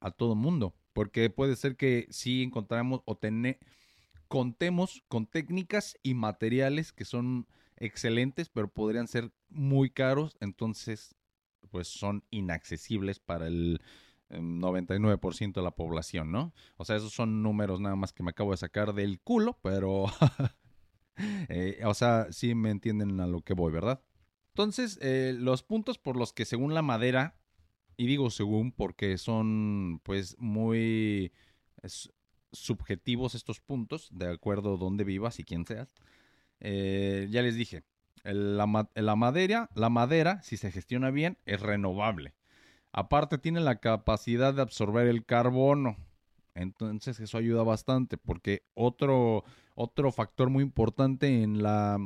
a 0.00 0.10
todo 0.12 0.34
mundo. 0.34 0.74
Porque 0.92 1.28
puede 1.28 1.56
ser 1.56 1.76
que 1.76 2.06
sí 2.10 2.42
encontramos 2.42 3.02
o 3.04 3.16
contemos 4.28 5.02
con 5.08 5.26
técnicas 5.26 5.96
y 6.02 6.14
materiales 6.14 6.92
que 6.92 7.04
son 7.04 7.46
excelentes, 7.76 8.48
pero 8.48 8.68
podrían 8.68 9.08
ser 9.08 9.32
muy 9.48 9.90
caros. 9.90 10.36
Entonces, 10.40 11.14
pues 11.70 11.88
son 11.88 12.24
inaccesibles 12.30 13.18
para 13.18 13.46
el 13.46 13.80
99% 14.30 15.42
em, 15.42 15.52
de 15.52 15.62
la 15.62 15.70
población, 15.72 16.32
¿no? 16.32 16.52
O 16.76 16.84
sea, 16.84 16.96
esos 16.96 17.12
son 17.12 17.42
números 17.42 17.80
nada 17.80 17.96
más 17.96 18.12
que 18.12 18.22
me 18.22 18.30
acabo 18.30 18.52
de 18.52 18.56
sacar 18.58 18.94
del 18.94 19.20
culo, 19.20 19.58
pero... 19.62 20.06
Eh, 21.48 21.80
o 21.86 21.94
sea, 21.94 22.30
sí 22.30 22.54
me 22.54 22.68
entienden 22.70 23.20
a 23.20 23.26
lo 23.26 23.40
que 23.40 23.54
voy, 23.54 23.72
¿verdad? 23.72 24.02
Entonces, 24.48 24.98
eh, 25.00 25.34
los 25.34 25.62
puntos 25.62 25.96
por 25.96 26.16
los 26.16 26.34
que 26.34 26.44
según 26.44 26.74
la 26.74 26.82
madera, 26.82 27.38
y 27.96 28.06
digo 28.06 28.30
según 28.30 28.72
porque 28.72 29.16
son 29.18 30.00
pues 30.02 30.36
muy 30.38 31.32
subjetivos 32.56 33.34
estos 33.34 33.60
puntos, 33.60 34.08
de 34.12 34.30
acuerdo 34.30 34.74
a 34.74 34.78
dónde 34.78 35.04
vivas 35.04 35.38
y 35.38 35.44
quién 35.44 35.66
seas, 35.66 35.94
eh, 36.60 37.28
ya 37.30 37.42
les 37.42 37.56
dije, 37.56 37.84
la, 38.24 38.66
madera, 38.66 39.70
la 39.74 39.88
madera, 39.88 40.42
si 40.42 40.56
se 40.56 40.72
gestiona 40.72 41.10
bien, 41.10 41.38
es 41.44 41.60
renovable. 41.60 42.34
Aparte 42.92 43.38
tiene 43.38 43.60
la 43.60 43.76
capacidad 43.76 44.54
de 44.54 44.62
absorber 44.62 45.06
el 45.06 45.24
carbono. 45.24 45.96
Entonces 46.54 47.20
eso 47.20 47.38
ayuda 47.38 47.62
bastante 47.62 48.16
porque 48.16 48.62
otro, 48.74 49.44
otro 49.74 50.10
factor 50.10 50.48
muy 50.48 50.62
importante 50.62 51.42
en 51.42 51.62
la 51.62 51.98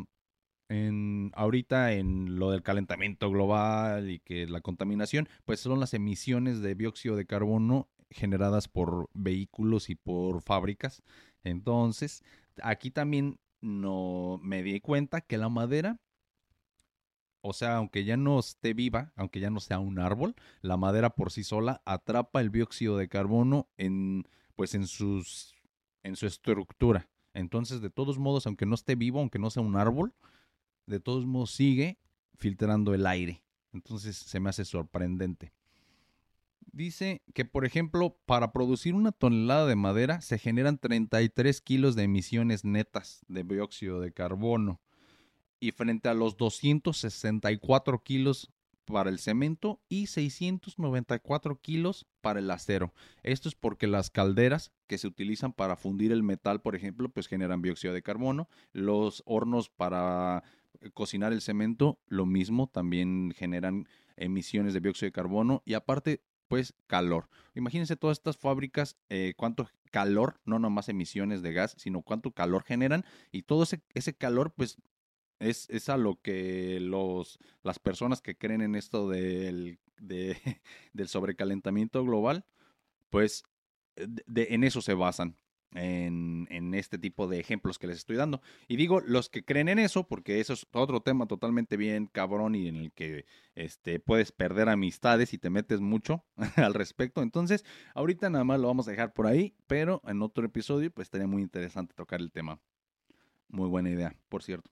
en 0.69 1.33
ahorita 1.35 1.93
en 1.93 2.39
lo 2.39 2.53
del 2.53 2.63
calentamiento 2.63 3.29
global 3.29 4.09
y 4.09 4.21
que 4.21 4.47
la 4.47 4.61
contaminación, 4.61 5.29
pues 5.45 5.59
son 5.59 5.81
las 5.81 5.95
emisiones 5.95 6.61
de 6.61 6.77
dióxido 6.77 7.17
de 7.17 7.27
carbono 7.27 7.89
generadas 8.11 8.69
por 8.69 9.09
vehículos 9.15 9.91
y 9.91 9.95
por 9.95 10.43
fábricas. 10.43 11.03
Entonces, 11.45 12.23
aquí 12.63 12.91
también 12.91 13.39
no 13.61 14.39
me 14.43 14.63
di 14.63 14.81
cuenta 14.81 15.21
que 15.21 15.39
la 15.39 15.49
madera 15.49 16.01
o 17.43 17.53
sea, 17.53 17.77
aunque 17.77 18.05
ya 18.05 18.17
no 18.17 18.39
esté 18.39 18.75
viva, 18.75 19.13
aunque 19.17 19.41
ya 19.41 19.51
no 19.51 19.61
sea 19.61 19.79
un 19.79 19.99
árbol, 19.99 20.35
la 20.61 20.77
madera 20.77 21.11
por 21.11 21.33
sí 21.33 21.45
sola 21.45 21.81
atrapa 21.85 22.41
el 22.41 22.53
dióxido 22.53 22.97
de 22.97 23.09
carbono 23.09 23.69
en, 23.79 24.29
pues 24.57 24.75
en 24.75 24.87
sus, 24.87 25.55
en 26.03 26.17
su 26.17 26.27
estructura. 26.27 27.09
Entonces, 27.33 27.81
de 27.81 27.91
todos 27.91 28.19
modos, 28.19 28.47
aunque 28.47 28.67
no 28.67 28.75
esté 28.75 28.95
vivo, 28.95 29.21
aunque 29.21 29.39
no 29.39 29.51
sea 29.51 29.63
un 29.63 29.77
árbol, 29.77 30.15
de 30.87 31.01
todos 31.01 31.25
modos 31.25 31.53
sigue 31.53 31.99
filtrando 32.37 32.93
el 32.93 33.07
aire. 33.07 33.43
Entonces, 33.73 34.17
se 34.17 34.41
me 34.41 34.51
hace 34.51 34.65
sorprendente. 34.65 35.53
Dice 36.73 37.23
que, 37.35 37.45
por 37.45 37.65
ejemplo, 37.65 38.17
para 38.27 38.53
producir 38.53 38.95
una 38.95 39.13
tonelada 39.13 39.67
de 39.67 39.77
madera 39.77 40.21
se 40.21 40.39
generan 40.39 40.79
33 40.79 41.61
kilos 41.61 41.97
de 41.97 42.05
emisiones 42.05 42.65
netas 42.65 43.25
de 43.29 43.43
dióxido 43.43 44.01
de 44.01 44.13
carbono 44.13 44.81
y 45.59 45.73
frente 45.73 46.09
a 46.09 46.15
los 46.15 46.37
264 46.37 48.03
kilos 48.03 48.51
para 48.85 49.11
el 49.11 49.19
cemento 49.19 49.81
y 49.89 50.07
694 50.07 51.61
kilos 51.61 52.07
para 52.21 52.41
el 52.41 52.51
acero. 52.51 52.93
Esto 53.23 53.49
es 53.49 53.55
porque 53.55 53.87
las 53.87 54.11
calderas 54.11 54.73
que 54.87 54.99
se 54.99 55.07
utilizan 55.07 55.53
para 55.53 55.77
fundir 55.77 56.13
el 56.13 56.23
metal, 56.23 56.61
por 56.61 56.77
ejemplo, 56.77 57.09
pues 57.09 57.27
generan 57.27 57.63
dióxido 57.63 57.95
de 57.95 58.03
carbono. 58.03 58.49
Los 58.73 59.23
hornos 59.27 59.69
para 59.69 60.43
cocinar 60.95 61.33
el 61.33 61.41
cemento, 61.41 61.99
lo 62.07 62.27
mismo, 62.27 62.69
también 62.69 63.33
generan 63.37 63.87
emisiones 64.17 64.75
de 64.75 64.81
dióxido 64.81 65.09
de 65.09 65.13
carbono 65.13 65.63
y 65.65 65.75
aparte, 65.75 66.23
pues 66.51 66.75
calor. 66.89 67.29
Imagínense 67.55 67.95
todas 67.95 68.19
estas 68.19 68.37
fábricas, 68.37 68.97
eh, 69.09 69.35
cuánto 69.37 69.71
calor, 69.93 70.41
no 70.45 70.59
nomás 70.59 70.89
emisiones 70.89 71.43
de 71.43 71.53
gas, 71.53 71.77
sino 71.79 72.03
cuánto 72.03 72.33
calor 72.33 72.65
generan 72.65 73.05
y 73.31 73.43
todo 73.43 73.63
ese, 73.63 73.83
ese 73.95 74.15
calor, 74.15 74.53
pues 74.57 74.77
es, 75.39 75.89
a 75.89 75.97
lo 75.97 76.21
que 76.21 76.81
los, 76.81 77.39
las 77.63 77.79
personas 77.79 78.21
que 78.21 78.37
creen 78.37 78.63
en 78.63 78.75
esto 78.75 79.09
del, 79.09 79.79
del 80.93 81.09
sobrecalentamiento 81.09 82.05
global, 82.05 82.45
pues 83.11 83.45
eh, 83.95 84.09
en 84.35 84.65
eso 84.65 84.83
se 84.83 84.95
basan. 84.95 85.37
En, 85.73 86.75
este 86.75 86.99
tipo 86.99 87.27
de 87.27 87.41
ejemplos 87.41 87.79
que 87.79 87.87
les 87.87 87.99
estoy 87.99 88.17
dando. 88.17 88.41
Y 88.69 88.77
digo 88.77 89.01
los 89.01 89.29
que 89.29 89.45
creen 89.45 89.69
en 89.69 89.79
eso, 89.79 90.07
porque 90.07 90.41
eso 90.41 90.53
es 90.53 90.67
otro 90.73 91.01
tema 91.01 91.27
totalmente 91.27 91.77
bien 91.77 92.07
cabrón 92.07 92.55
y 92.55 92.69
en 92.69 92.77
el 92.77 92.93
que 92.93 93.27
este, 93.55 93.99
puedes 93.99 94.33
perder 94.33 94.69
amistades 94.69 95.35
y 95.35 95.39
te 95.39 95.51
metes 95.51 95.81
mucho 95.81 96.25
al 96.57 96.75
respecto. 96.75 97.23
Entonces, 97.23 97.65
ahorita 97.95 98.31
nada 98.31 98.45
más 98.45 98.61
lo 98.61 98.69
vamos 98.69 98.89
a 98.89 98.93
dejar 98.93 99.13
por 99.13 99.27
ahí, 99.27 99.55
pero 99.67 100.01
en 100.07 100.23
otro 100.23 100.45
episodio 100.47 100.91
pues 100.91 101.07
estaría 101.07 101.27
muy 101.27 101.43
interesante 101.43 101.95
tocar 101.95 102.21
el 102.21 102.31
tema. 102.31 102.61
Muy 103.49 103.69
buena 103.69 103.91
idea, 103.91 104.17
por 104.29 104.43
cierto. 104.43 104.71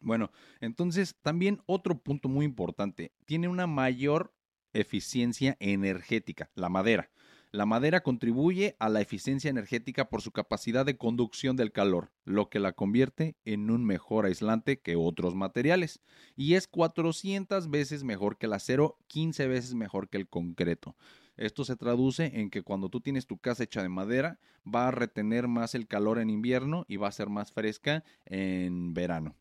Bueno, 0.00 0.30
entonces 0.60 1.16
también 1.22 1.62
otro 1.66 1.98
punto 1.98 2.28
muy 2.28 2.44
importante, 2.44 3.12
tiene 3.24 3.48
una 3.48 3.66
mayor 3.66 4.34
eficiencia 4.72 5.56
energética, 5.60 6.50
la 6.54 6.68
madera. 6.68 7.10
La 7.56 7.64
madera 7.64 8.02
contribuye 8.02 8.76
a 8.78 8.90
la 8.90 9.00
eficiencia 9.00 9.48
energética 9.48 10.10
por 10.10 10.20
su 10.20 10.30
capacidad 10.30 10.84
de 10.84 10.98
conducción 10.98 11.56
del 11.56 11.72
calor, 11.72 12.12
lo 12.26 12.50
que 12.50 12.58
la 12.58 12.74
convierte 12.74 13.34
en 13.46 13.70
un 13.70 13.82
mejor 13.82 14.26
aislante 14.26 14.78
que 14.78 14.94
otros 14.94 15.34
materiales. 15.34 16.02
Y 16.36 16.52
es 16.52 16.68
400 16.68 17.70
veces 17.70 18.04
mejor 18.04 18.36
que 18.36 18.44
el 18.44 18.52
acero, 18.52 18.98
15 19.06 19.48
veces 19.48 19.72
mejor 19.72 20.10
que 20.10 20.18
el 20.18 20.28
concreto. 20.28 20.96
Esto 21.38 21.64
se 21.64 21.76
traduce 21.76 22.26
en 22.38 22.50
que 22.50 22.60
cuando 22.60 22.90
tú 22.90 23.00
tienes 23.00 23.26
tu 23.26 23.38
casa 23.38 23.64
hecha 23.64 23.80
de 23.80 23.88
madera, 23.88 24.38
va 24.62 24.88
a 24.88 24.90
retener 24.90 25.48
más 25.48 25.74
el 25.74 25.86
calor 25.86 26.18
en 26.18 26.28
invierno 26.28 26.84
y 26.88 26.98
va 26.98 27.08
a 27.08 27.12
ser 27.12 27.30
más 27.30 27.52
fresca 27.52 28.04
en 28.26 28.92
verano. 28.92 29.34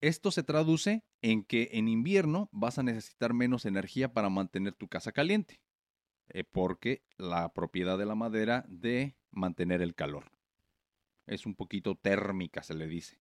Esto 0.00 0.30
se 0.30 0.42
traduce 0.42 1.04
en 1.20 1.44
que 1.44 1.68
en 1.72 1.88
invierno 1.88 2.48
vas 2.50 2.78
a 2.78 2.82
necesitar 2.82 3.34
menos 3.34 3.66
energía 3.66 4.14
para 4.14 4.30
mantener 4.30 4.72
tu 4.72 4.88
casa 4.88 5.12
caliente, 5.12 5.60
eh, 6.30 6.44
porque 6.44 7.02
la 7.16 7.52
propiedad 7.52 7.98
de 7.98 8.06
la 8.06 8.14
madera 8.14 8.64
de 8.68 9.16
mantener 9.30 9.82
el 9.82 9.94
calor. 9.94 10.30
Es 11.26 11.46
un 11.46 11.54
poquito 11.54 11.94
térmica, 11.94 12.62
se 12.62 12.74
le 12.74 12.86
dice. 12.86 13.20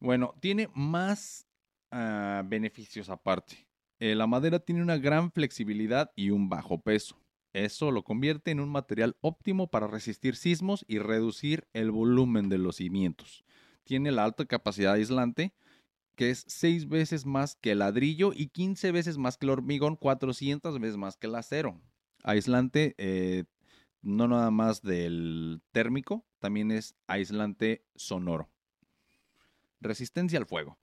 Bueno, 0.00 0.34
tiene 0.40 0.68
más 0.74 1.46
ah, 1.90 2.42
beneficios 2.46 3.08
aparte. 3.08 3.66
Eh, 4.00 4.14
la 4.14 4.26
madera 4.26 4.58
tiene 4.58 4.82
una 4.82 4.98
gran 4.98 5.30
flexibilidad 5.30 6.12
y 6.16 6.30
un 6.30 6.48
bajo 6.48 6.80
peso. 6.80 7.20
Eso 7.52 7.90
lo 7.90 8.02
convierte 8.02 8.50
en 8.50 8.60
un 8.60 8.68
material 8.68 9.16
óptimo 9.20 9.70
para 9.70 9.86
resistir 9.86 10.34
sismos 10.34 10.84
y 10.88 10.98
reducir 10.98 11.68
el 11.72 11.90
volumen 11.90 12.48
de 12.48 12.58
los 12.58 12.76
cimientos 12.76 13.44
tiene 13.84 14.10
la 14.10 14.24
alta 14.24 14.44
capacidad 14.46 14.94
aislante, 14.94 15.52
que 16.14 16.30
es 16.30 16.44
6 16.48 16.88
veces 16.88 17.26
más 17.26 17.56
que 17.56 17.72
el 17.72 17.80
ladrillo 17.80 18.32
y 18.34 18.48
15 18.48 18.92
veces 18.92 19.18
más 19.18 19.36
que 19.36 19.46
el 19.46 19.50
hormigón, 19.50 19.96
400 19.96 20.78
veces 20.80 20.96
más 20.96 21.16
que 21.16 21.26
el 21.26 21.34
acero. 21.34 21.80
Aislante 22.22 22.94
eh, 22.98 23.44
no 24.02 24.28
nada 24.28 24.50
más 24.50 24.82
del 24.82 25.62
térmico, 25.72 26.24
también 26.38 26.70
es 26.70 26.94
aislante 27.06 27.84
sonoro. 27.96 28.48
Resistencia 29.80 30.38
al 30.38 30.46
fuego. 30.46 30.78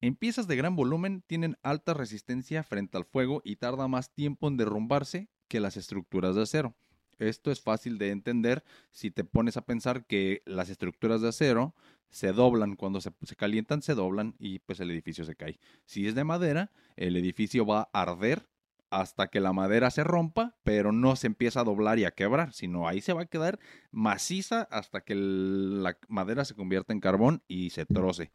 En 0.00 0.16
piezas 0.16 0.48
de 0.48 0.56
gran 0.56 0.74
volumen 0.74 1.22
tienen 1.26 1.56
alta 1.62 1.94
resistencia 1.94 2.64
frente 2.64 2.96
al 2.96 3.04
fuego 3.04 3.40
y 3.44 3.56
tarda 3.56 3.86
más 3.86 4.12
tiempo 4.12 4.48
en 4.48 4.56
derrumbarse 4.56 5.28
que 5.46 5.60
las 5.60 5.76
estructuras 5.76 6.34
de 6.34 6.42
acero. 6.42 6.74
Esto 7.18 7.52
es 7.52 7.60
fácil 7.60 7.98
de 7.98 8.10
entender 8.10 8.64
si 8.90 9.10
te 9.10 9.22
pones 9.22 9.56
a 9.56 9.64
pensar 9.64 10.06
que 10.06 10.42
las 10.44 10.70
estructuras 10.70 11.20
de 11.20 11.28
acero 11.28 11.74
se 12.12 12.32
doblan, 12.32 12.76
cuando 12.76 13.00
se, 13.00 13.10
calientan 13.36 13.82
se 13.82 13.94
doblan 13.94 14.36
y 14.38 14.58
pues 14.60 14.78
el 14.80 14.90
edificio 14.90 15.24
se 15.24 15.34
cae. 15.34 15.58
Si 15.86 16.06
es 16.06 16.14
de 16.14 16.24
madera, 16.24 16.70
el 16.94 17.16
edificio 17.16 17.66
va 17.66 17.88
a 17.92 18.02
arder 18.02 18.46
hasta 18.90 19.28
que 19.28 19.40
la 19.40 19.54
madera 19.54 19.90
se 19.90 20.04
rompa, 20.04 20.54
pero 20.62 20.92
no 20.92 21.16
se 21.16 21.26
empieza 21.26 21.60
a 21.60 21.64
doblar 21.64 21.98
y 21.98 22.04
a 22.04 22.10
quebrar, 22.10 22.52
sino 22.52 22.86
ahí 22.86 23.00
se 23.00 23.14
va 23.14 23.22
a 23.22 23.26
quedar 23.26 23.58
maciza 23.90 24.68
hasta 24.70 25.00
que 25.00 25.14
la 25.14 25.96
madera 26.08 26.44
se 26.44 26.54
convierta 26.54 26.92
en 26.92 27.00
carbón 27.00 27.42
y 27.48 27.70
se 27.70 27.86
troce. 27.86 28.30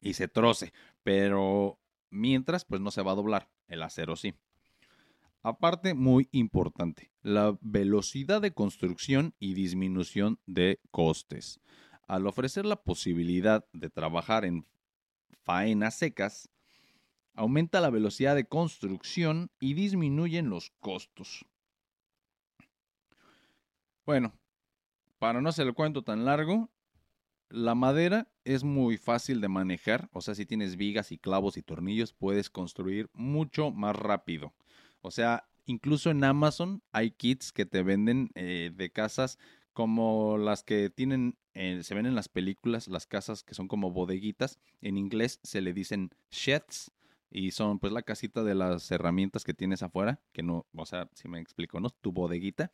Y 0.00 0.14
se 0.14 0.28
troce, 0.28 0.72
pero 1.02 1.78
mientras 2.08 2.64
pues 2.64 2.80
no 2.80 2.90
se 2.90 3.02
va 3.02 3.12
a 3.12 3.16
doblar, 3.16 3.50
el 3.68 3.82
acero 3.82 4.16
sí. 4.16 4.34
Aparte, 5.42 5.92
muy 5.92 6.30
importante, 6.32 7.12
la 7.20 7.58
velocidad 7.60 8.40
de 8.40 8.54
construcción 8.54 9.34
y 9.38 9.52
disminución 9.52 10.38
de 10.46 10.80
costes. 10.90 11.60
Al 12.06 12.26
ofrecer 12.26 12.66
la 12.66 12.76
posibilidad 12.76 13.64
de 13.72 13.90
trabajar 13.90 14.44
en 14.44 14.66
faenas 15.42 15.96
secas, 15.96 16.50
aumenta 17.34 17.80
la 17.80 17.90
velocidad 17.90 18.34
de 18.34 18.46
construcción 18.46 19.50
y 19.60 19.74
disminuyen 19.74 20.50
los 20.50 20.70
costos. 20.80 21.44
Bueno, 24.06 24.38
para 25.18 25.40
no 25.40 25.48
hacer 25.48 25.66
el 25.66 25.74
cuento 25.74 26.02
tan 26.02 26.24
largo, 26.24 26.70
la 27.48 27.74
madera 27.74 28.28
es 28.44 28.64
muy 28.64 28.96
fácil 28.96 29.40
de 29.40 29.48
manejar, 29.48 30.08
o 30.12 30.20
sea, 30.20 30.34
si 30.34 30.44
tienes 30.44 30.76
vigas 30.76 31.12
y 31.12 31.18
clavos 31.18 31.56
y 31.56 31.62
tornillos, 31.62 32.12
puedes 32.12 32.50
construir 32.50 33.08
mucho 33.12 33.70
más 33.70 33.96
rápido. 33.96 34.54
O 35.00 35.10
sea, 35.10 35.48
incluso 35.66 36.10
en 36.10 36.24
Amazon 36.24 36.82
hay 36.92 37.12
kits 37.12 37.52
que 37.52 37.64
te 37.64 37.82
venden 37.82 38.30
eh, 38.34 38.72
de 38.74 38.90
casas 38.90 39.38
como 39.72 40.36
las 40.36 40.62
que 40.62 40.90
tienen, 40.90 41.38
se 41.54 41.94
ven 41.94 42.06
en 42.06 42.14
las 42.14 42.28
películas, 42.28 42.88
las 42.88 43.06
casas 43.06 43.42
que 43.42 43.54
son 43.54 43.68
como 43.68 43.90
bodeguitas. 43.90 44.58
En 44.80 44.96
inglés 44.98 45.40
se 45.42 45.60
le 45.60 45.72
dicen 45.72 46.10
sheds 46.30 46.92
y 47.30 47.50
son 47.50 47.78
pues 47.78 47.92
la 47.92 48.02
casita 48.02 48.42
de 48.42 48.54
las 48.54 48.90
herramientas 48.90 49.44
que 49.44 49.54
tienes 49.54 49.82
afuera, 49.82 50.20
que 50.32 50.42
no, 50.42 50.66
o 50.74 50.86
sea, 50.86 51.08
si 51.14 51.28
me 51.28 51.40
explico, 51.40 51.80
¿no? 51.80 51.90
Tu 51.90 52.12
bodeguita. 52.12 52.70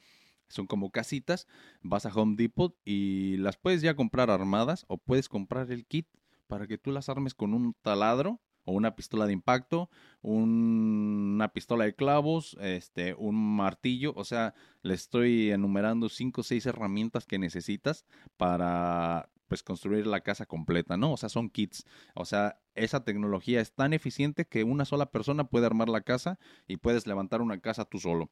Son 0.49 0.67
como 0.67 0.91
casitas, 0.91 1.47
vas 1.81 2.07
a 2.07 2.13
Home 2.13 2.35
Depot 2.37 2.77
y 2.85 3.37
las 3.37 3.57
puedes 3.57 3.83
ya 3.83 3.95
comprar 3.95 4.31
armadas 4.31 4.85
o 4.89 4.99
puedes 4.99 5.29
comprar 5.29 5.71
el 5.71 5.87
kit 5.87 6.09
para 6.49 6.67
que 6.67 6.77
tú 6.77 6.91
las 6.91 7.09
armes 7.09 7.35
con 7.35 7.55
un 7.55 7.75
taladro 7.83 8.41
o 8.65 8.73
una 8.73 8.95
pistola 8.95 9.27
de 9.27 9.33
impacto, 9.33 9.91
una 10.23 11.49
pistola 11.53 11.85
de 11.85 11.95
clavos, 11.95 12.57
este, 12.61 13.15
un 13.15 13.57
martillo, 13.57 14.13
o 14.17 14.25
sea, 14.25 14.55
le 14.83 14.95
estoy 14.95 15.51
enumerando 15.51 16.09
cinco 16.09 16.43
o 16.43 16.45
seis 16.45 16.67
herramientas 16.67 17.27
que 17.27 17.39
necesitas 17.39 18.05
para 18.37 19.31
pues 19.49 19.65
construir 19.65 20.07
la 20.07 20.21
casa 20.21 20.47
completa, 20.47 20.97
¿no? 20.97 21.13
O 21.13 21.17
sea, 21.17 21.29
son 21.29 21.51
kits. 21.51 21.85
O 22.15 22.25
sea, 22.25 22.61
esa 22.77 23.03
tecnología 23.05 23.61
es 23.61 23.75
tan 23.75 23.93
eficiente 23.93 24.47
que 24.47 24.63
una 24.63 24.85
sola 24.85 25.11
persona 25.11 25.45
puede 25.45 25.67
armar 25.67 25.89
la 25.89 26.03
casa 26.03 26.39
y 26.69 26.77
puedes 26.77 27.07
levantar 27.09 27.43
una 27.43 27.59
casa 27.61 27.85
tú 27.85 27.99
solo. 27.99 28.31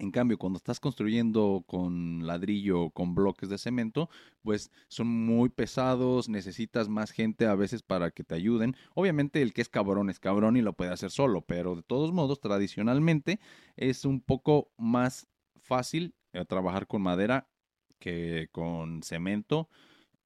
En 0.00 0.12
cambio, 0.12 0.38
cuando 0.38 0.56
estás 0.56 0.80
construyendo 0.80 1.62
con 1.66 2.26
ladrillo 2.26 2.84
o 2.84 2.90
con 2.90 3.14
bloques 3.14 3.50
de 3.50 3.58
cemento, 3.58 4.08
pues 4.40 4.70
son 4.88 5.08
muy 5.08 5.50
pesados, 5.50 6.30
necesitas 6.30 6.88
más 6.88 7.10
gente 7.10 7.44
a 7.44 7.54
veces 7.54 7.82
para 7.82 8.10
que 8.10 8.24
te 8.24 8.34
ayuden. 8.34 8.76
Obviamente 8.94 9.42
el 9.42 9.52
que 9.52 9.60
es 9.60 9.68
cabrón 9.68 10.08
es 10.08 10.18
cabrón 10.18 10.56
y 10.56 10.62
lo 10.62 10.72
puede 10.72 10.90
hacer 10.90 11.10
solo, 11.10 11.42
pero 11.42 11.76
de 11.76 11.82
todos 11.82 12.12
modos, 12.12 12.40
tradicionalmente 12.40 13.40
es 13.76 14.06
un 14.06 14.22
poco 14.22 14.70
más 14.78 15.28
fácil 15.60 16.14
eh, 16.32 16.46
trabajar 16.46 16.86
con 16.86 17.02
madera 17.02 17.50
que 17.98 18.48
con 18.52 19.02
cemento 19.02 19.68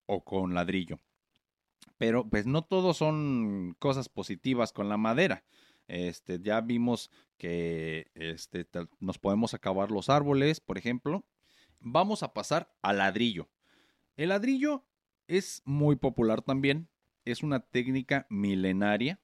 o 0.06 0.22
con 0.22 0.54
ladrillo. 0.54 1.00
Pero 1.98 2.28
pues 2.28 2.46
no 2.46 2.62
todos 2.62 2.98
son 2.98 3.74
cosas 3.80 4.08
positivas 4.08 4.72
con 4.72 4.88
la 4.88 4.98
madera. 4.98 5.42
Este, 5.88 6.40
ya 6.40 6.60
vimos 6.60 7.10
que 7.36 8.10
este, 8.14 8.66
nos 9.00 9.18
podemos 9.18 9.54
acabar 9.54 9.90
los 9.90 10.08
árboles, 10.08 10.60
por 10.60 10.78
ejemplo. 10.78 11.24
Vamos 11.80 12.22
a 12.22 12.32
pasar 12.32 12.74
al 12.82 12.98
ladrillo. 12.98 13.48
El 14.16 14.30
ladrillo 14.30 14.84
es 15.26 15.62
muy 15.64 15.96
popular 15.96 16.42
también. 16.42 16.88
Es 17.24 17.42
una 17.42 17.60
técnica 17.60 18.26
milenaria. 18.30 19.20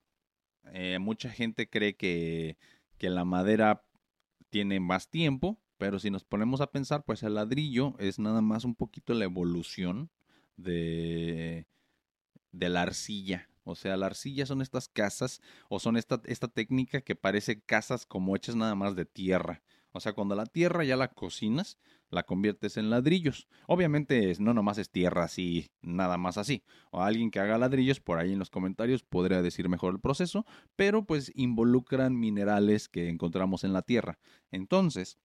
Eh, 0.73 0.99
mucha 0.99 1.31
gente 1.31 1.69
cree 1.69 1.97
que, 1.97 2.57
que 2.99 3.11
la 3.11 3.25
madera 3.25 3.85
tiene 4.51 4.81
más 4.81 5.09
tiempo, 5.09 5.59
pero 5.79 5.99
si 5.99 6.11
nos 6.11 6.25
ponemos 6.25 6.61
a 6.61 6.71
pensar, 6.71 7.05
pues 7.05 7.23
el 7.23 7.35
ladrillo 7.35 7.95
es 7.99 8.19
nada 8.19 8.43
más 8.43 8.65
un 8.65 8.75
poquito 8.75 9.15
la 9.15 9.25
evolución 9.25 10.11
de, 10.57 11.67
de 12.53 12.69
la 12.69 12.83
arcilla. 12.83 13.50
O 13.71 13.75
sea, 13.77 13.97
la 13.97 14.07
arcilla 14.07 14.47
son 14.47 14.63
estas 14.63 14.89
casas 14.89 15.41
o 15.69 15.79
son 15.79 15.97
esta, 15.97 16.21
esta 16.25 16.49
técnica 16.49 17.01
que 17.01 17.15
parece 17.15 17.61
casas 17.61 18.05
como 18.07 18.37
hechas 18.37 18.57
nada 18.57 18.75
más 18.75 18.97
de 18.97 19.05
tierra. 19.07 19.63
O 19.93 20.01
sea, 20.01 20.13
cuando 20.13 20.35
la 20.37 20.47
tierra 20.47 20.85
ya 20.85 20.97
la 20.97 21.09
cocinas, 21.09 21.79
la 22.11 22.23
conviertes 22.23 22.77
en 22.77 22.91
ladrillos. 22.91 23.49
Obviamente 23.67 24.35
no 24.39 24.55
nomás 24.55 24.79
es 24.79 24.91
tierra 24.91 25.25
así, 25.25 25.71
nada 25.83 26.17
más 26.17 26.39
así. 26.39 26.63
O 26.91 27.03
alguien 27.03 27.31
que 27.31 27.41
haga 27.41 27.59
ladrillos 27.59 28.01
por 28.01 28.19
ahí 28.19 28.33
en 28.33 28.39
los 28.39 28.51
comentarios 28.51 29.03
podría 29.03 29.43
decir 29.43 29.69
mejor 29.69 29.95
el 29.95 30.01
proceso, 30.01 30.47
pero 30.77 31.05
pues 31.05 31.33
involucran 31.35 32.19
minerales 32.19 32.89
que 32.89 33.09
encontramos 33.09 33.65
en 33.65 33.73
la 33.73 33.83
tierra. 33.83 34.19
Entonces, 34.53 35.19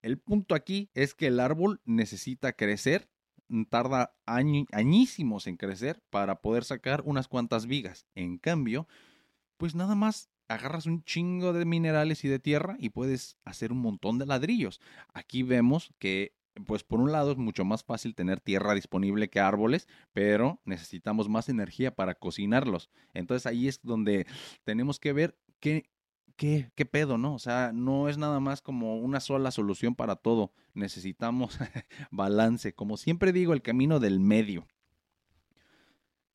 el 0.00 0.18
punto 0.18 0.54
aquí 0.54 0.90
es 0.94 1.14
que 1.14 1.26
el 1.28 1.40
árbol 1.40 1.80
necesita 1.84 2.52
crecer 2.52 3.08
Mm, 3.48 3.64
tarda 3.64 4.14
añísimos 4.26 5.46
en 5.46 5.56
crecer 5.56 6.02
para 6.10 6.40
poder 6.40 6.64
sacar 6.64 7.02
unas 7.04 7.28
cuantas 7.28 7.66
vigas. 7.66 8.06
En 8.14 8.38
cambio, 8.38 8.88
pues 9.56 9.74
nada 9.74 9.94
más 9.94 10.30
agarras 10.48 10.86
un 10.86 11.02
chingo 11.04 11.52
de 11.52 11.64
minerales 11.64 12.24
y 12.24 12.28
de 12.28 12.38
tierra 12.38 12.76
y 12.78 12.90
puedes 12.90 13.38
hacer 13.44 13.72
un 13.72 13.78
montón 13.78 14.18
de 14.18 14.26
ladrillos. 14.26 14.80
Aquí 15.12 15.42
vemos 15.42 15.92
que 15.98 16.34
pues 16.66 16.84
por 16.84 17.00
un 17.00 17.10
lado 17.10 17.32
es 17.32 17.36
mucho 17.36 17.64
más 17.64 17.82
fácil 17.82 18.14
tener 18.14 18.40
tierra 18.40 18.74
disponible 18.74 19.28
que 19.28 19.40
árboles, 19.40 19.88
pero 20.12 20.60
necesitamos 20.64 21.28
más 21.28 21.48
energía 21.48 21.94
para 21.94 22.14
cocinarlos. 22.14 22.90
Entonces 23.12 23.46
ahí 23.46 23.66
es 23.66 23.80
donde 23.82 24.26
tenemos 24.62 25.00
que 25.00 25.12
ver 25.12 25.36
qué, 25.58 25.90
¿qué, 26.36 26.70
qué 26.74 26.86
pedo, 26.86 27.18
no? 27.18 27.34
O 27.34 27.38
sea, 27.38 27.72
no 27.72 28.08
es 28.08 28.18
nada 28.18 28.40
más 28.40 28.62
como 28.62 28.98
una 28.98 29.20
sola 29.20 29.50
solución 29.50 29.94
para 29.94 30.16
todo. 30.16 30.52
Necesitamos 30.74 31.58
balance. 32.10 32.74
Como 32.74 32.96
siempre 32.96 33.32
digo, 33.32 33.52
el 33.52 33.62
camino 33.62 34.00
del 34.00 34.20
medio. 34.20 34.66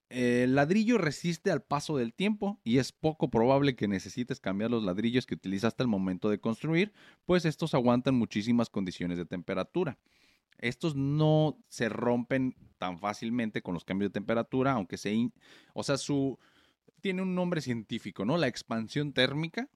El 0.09 0.55
ladrillo 0.55 0.97
resiste 0.97 1.51
al 1.51 1.61
paso 1.61 1.97
del 1.97 2.13
tiempo 2.15 2.59
y 2.63 2.79
es 2.79 2.91
poco 2.91 3.29
probable 3.29 3.75
que 3.75 3.87
necesites 3.87 4.39
cambiar 4.39 4.71
los 4.71 4.83
ladrillos 4.83 5.27
que 5.27 5.35
utilizaste 5.35 5.83
al 5.83 5.87
momento 5.87 6.31
de 6.31 6.39
construir, 6.39 6.93
pues 7.25 7.45
estos 7.45 7.75
aguantan 7.75 8.15
muchísimas 8.15 8.71
condiciones 8.71 9.19
de 9.19 9.25
temperatura. 9.25 9.99
Estos 10.57 10.95
no 10.95 11.59
se 11.69 11.89
rompen 11.89 12.55
tan 12.79 12.97
fácilmente 12.97 13.61
con 13.61 13.75
los 13.75 13.85
cambios 13.85 14.09
de 14.09 14.13
temperatura, 14.13 14.71
aunque 14.73 14.97
se... 14.97 15.31
O 15.73 15.83
sea, 15.83 15.97
su... 15.97 16.39
Tiene 17.01 17.21
un 17.21 17.35
nombre 17.35 17.61
científico, 17.61 18.25
¿no? 18.25 18.35
La 18.37 18.47
expansión 18.47 19.13
térmica 19.13 19.69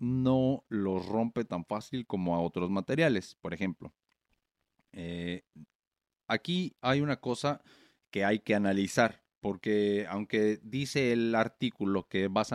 no 0.00 0.64
los 0.68 1.06
rompe 1.06 1.44
tan 1.44 1.64
fácil 1.64 2.06
como 2.06 2.34
a 2.34 2.40
otros 2.40 2.70
materiales. 2.70 3.36
Por 3.40 3.54
ejemplo, 3.54 3.94
eh, 4.92 5.44
aquí 6.26 6.74
hay 6.80 7.02
una 7.02 7.20
cosa 7.20 7.62
que 8.10 8.24
hay 8.24 8.40
que 8.40 8.54
analizar, 8.54 9.22
porque 9.40 10.06
aunque 10.08 10.58
dice 10.62 11.12
el 11.12 11.34
artículo 11.34 12.08
que 12.08 12.28
vas 12.28 12.52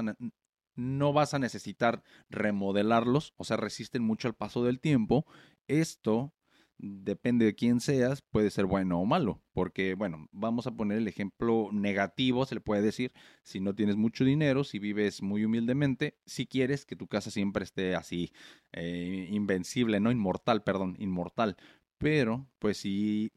no 0.75 1.13
vas 1.13 1.33
a 1.33 1.39
necesitar 1.39 2.03
remodelarlos, 2.29 3.33
o 3.37 3.45
sea, 3.45 3.55
resisten 3.55 4.03
mucho 4.03 4.27
al 4.27 4.35
paso 4.35 4.63
del 4.63 4.81
tiempo, 4.81 5.25
esto 5.67 6.33
depende 6.77 7.45
de 7.45 7.55
quién 7.55 7.79
seas, 7.79 8.21
puede 8.21 8.49
ser 8.51 8.65
bueno 8.65 8.99
o 8.99 9.05
malo. 9.05 9.41
Porque, 9.53 9.95
bueno, 9.95 10.27
vamos 10.31 10.67
a 10.67 10.75
poner 10.75 10.97
el 10.97 11.07
ejemplo 11.07 11.69
negativo, 11.71 12.45
se 12.45 12.55
le 12.55 12.61
puede 12.61 12.81
decir, 12.81 13.13
si 13.43 13.59
no 13.59 13.75
tienes 13.75 13.95
mucho 13.95 14.25
dinero, 14.25 14.63
si 14.63 14.79
vives 14.79 15.21
muy 15.21 15.45
humildemente, 15.45 16.17
si 16.25 16.45
quieres 16.47 16.85
que 16.85 16.95
tu 16.95 17.07
casa 17.07 17.31
siempre 17.31 17.63
esté 17.63 17.95
así, 17.95 18.31
eh, 18.73 19.27
invencible, 19.31 19.99
no 19.99 20.11
inmortal, 20.11 20.63
perdón, 20.63 20.95
inmortal. 20.99 21.57
Pero, 21.97 22.47
pues 22.59 22.77
si 22.77 23.31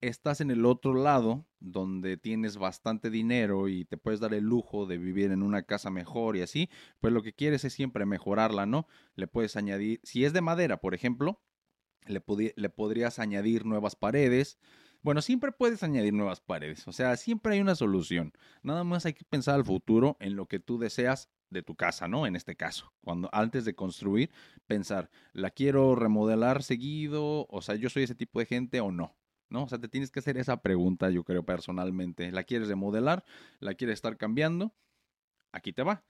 estás 0.00 0.40
en 0.40 0.50
el 0.50 0.66
otro 0.66 0.94
lado, 0.94 1.46
donde 1.60 2.16
tienes 2.16 2.58
bastante 2.58 3.10
dinero 3.10 3.68
y 3.68 3.84
te 3.84 3.96
puedes 3.96 4.20
dar 4.20 4.34
el 4.34 4.44
lujo 4.44 4.86
de 4.86 4.98
vivir 4.98 5.30
en 5.32 5.42
una 5.42 5.62
casa 5.62 5.90
mejor 5.90 6.36
y 6.36 6.42
así, 6.42 6.68
pues 7.00 7.12
lo 7.12 7.22
que 7.22 7.32
quieres 7.32 7.64
es 7.64 7.72
siempre 7.72 8.06
mejorarla, 8.06 8.66
¿no? 8.66 8.86
Le 9.14 9.26
puedes 9.26 9.56
añadir, 9.56 10.00
si 10.02 10.24
es 10.24 10.32
de 10.32 10.42
madera, 10.42 10.78
por 10.80 10.94
ejemplo, 10.94 11.40
le, 12.06 12.22
le 12.56 12.68
podrías 12.70 13.18
añadir 13.18 13.64
nuevas 13.64 13.96
paredes. 13.96 14.58
Bueno, 15.02 15.22
siempre 15.22 15.52
puedes 15.52 15.82
añadir 15.82 16.12
nuevas 16.12 16.40
paredes, 16.40 16.88
o 16.88 16.92
sea, 16.92 17.16
siempre 17.16 17.54
hay 17.54 17.60
una 17.60 17.76
solución. 17.76 18.32
Nada 18.62 18.82
más 18.82 19.06
hay 19.06 19.12
que 19.12 19.24
pensar 19.24 19.54
al 19.54 19.64
futuro 19.64 20.16
en 20.20 20.34
lo 20.34 20.46
que 20.46 20.58
tú 20.58 20.78
deseas 20.78 21.28
de 21.50 21.62
tu 21.62 21.76
casa, 21.76 22.08
¿no? 22.08 22.26
En 22.26 22.36
este 22.36 22.56
caso, 22.56 22.92
cuando 23.02 23.28
antes 23.32 23.64
de 23.64 23.74
construir, 23.74 24.30
pensar, 24.66 25.10
¿la 25.32 25.50
quiero 25.50 25.94
remodelar 25.94 26.62
seguido? 26.62 27.46
O 27.48 27.62
sea, 27.62 27.76
yo 27.76 27.88
soy 27.88 28.02
ese 28.02 28.14
tipo 28.14 28.40
de 28.40 28.46
gente 28.46 28.80
o 28.80 28.90
no. 28.90 29.16
¿No? 29.48 29.62
O 29.62 29.68
sea, 29.68 29.78
te 29.78 29.86
tienes 29.86 30.10
que 30.10 30.18
hacer 30.18 30.36
esa 30.38 30.60
pregunta, 30.60 31.08
yo 31.10 31.22
creo 31.22 31.44
personalmente. 31.44 32.32
¿La 32.32 32.42
quieres 32.42 32.66
remodelar? 32.66 33.24
¿La 33.60 33.74
quieres 33.74 33.94
estar 33.94 34.16
cambiando? 34.16 34.74
Aquí 35.52 35.72
te 35.72 35.84
va. 35.84 36.02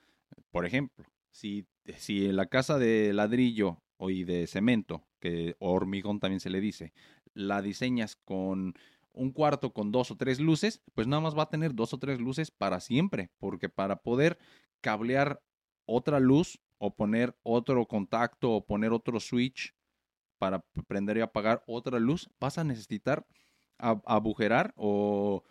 Por 0.49 0.65
ejemplo, 0.65 1.05
si, 1.29 1.67
si 1.97 2.31
la 2.31 2.47
casa 2.47 2.79
de 2.79 3.13
ladrillo 3.13 3.83
y 3.99 4.23
de 4.23 4.47
cemento, 4.47 5.07
que 5.19 5.55
hormigón 5.59 6.19
también 6.19 6.39
se 6.39 6.49
le 6.49 6.61
dice, 6.61 6.93
la 7.33 7.61
diseñas 7.61 8.15
con 8.15 8.75
un 9.13 9.31
cuarto 9.31 9.73
con 9.73 9.91
dos 9.91 10.11
o 10.11 10.15
tres 10.15 10.39
luces, 10.39 10.81
pues 10.93 11.07
nada 11.07 11.21
más 11.21 11.37
va 11.37 11.43
a 11.43 11.49
tener 11.49 11.73
dos 11.73 11.93
o 11.93 11.97
tres 11.97 12.19
luces 12.19 12.51
para 12.51 12.79
siempre, 12.79 13.31
porque 13.39 13.69
para 13.69 13.97
poder 14.03 14.37
cablear 14.81 15.41
otra 15.85 16.19
luz 16.19 16.59
o 16.77 16.95
poner 16.95 17.35
otro 17.43 17.87
contacto 17.87 18.51
o 18.51 18.65
poner 18.65 18.91
otro 18.91 19.19
switch 19.19 19.73
para 20.37 20.63
prender 20.87 21.17
y 21.17 21.21
apagar 21.21 21.63
otra 21.65 21.99
luz, 21.99 22.29
vas 22.39 22.57
a 22.59 22.63
necesitar 22.63 23.25
agujerar 23.79 24.73
o 24.75 25.43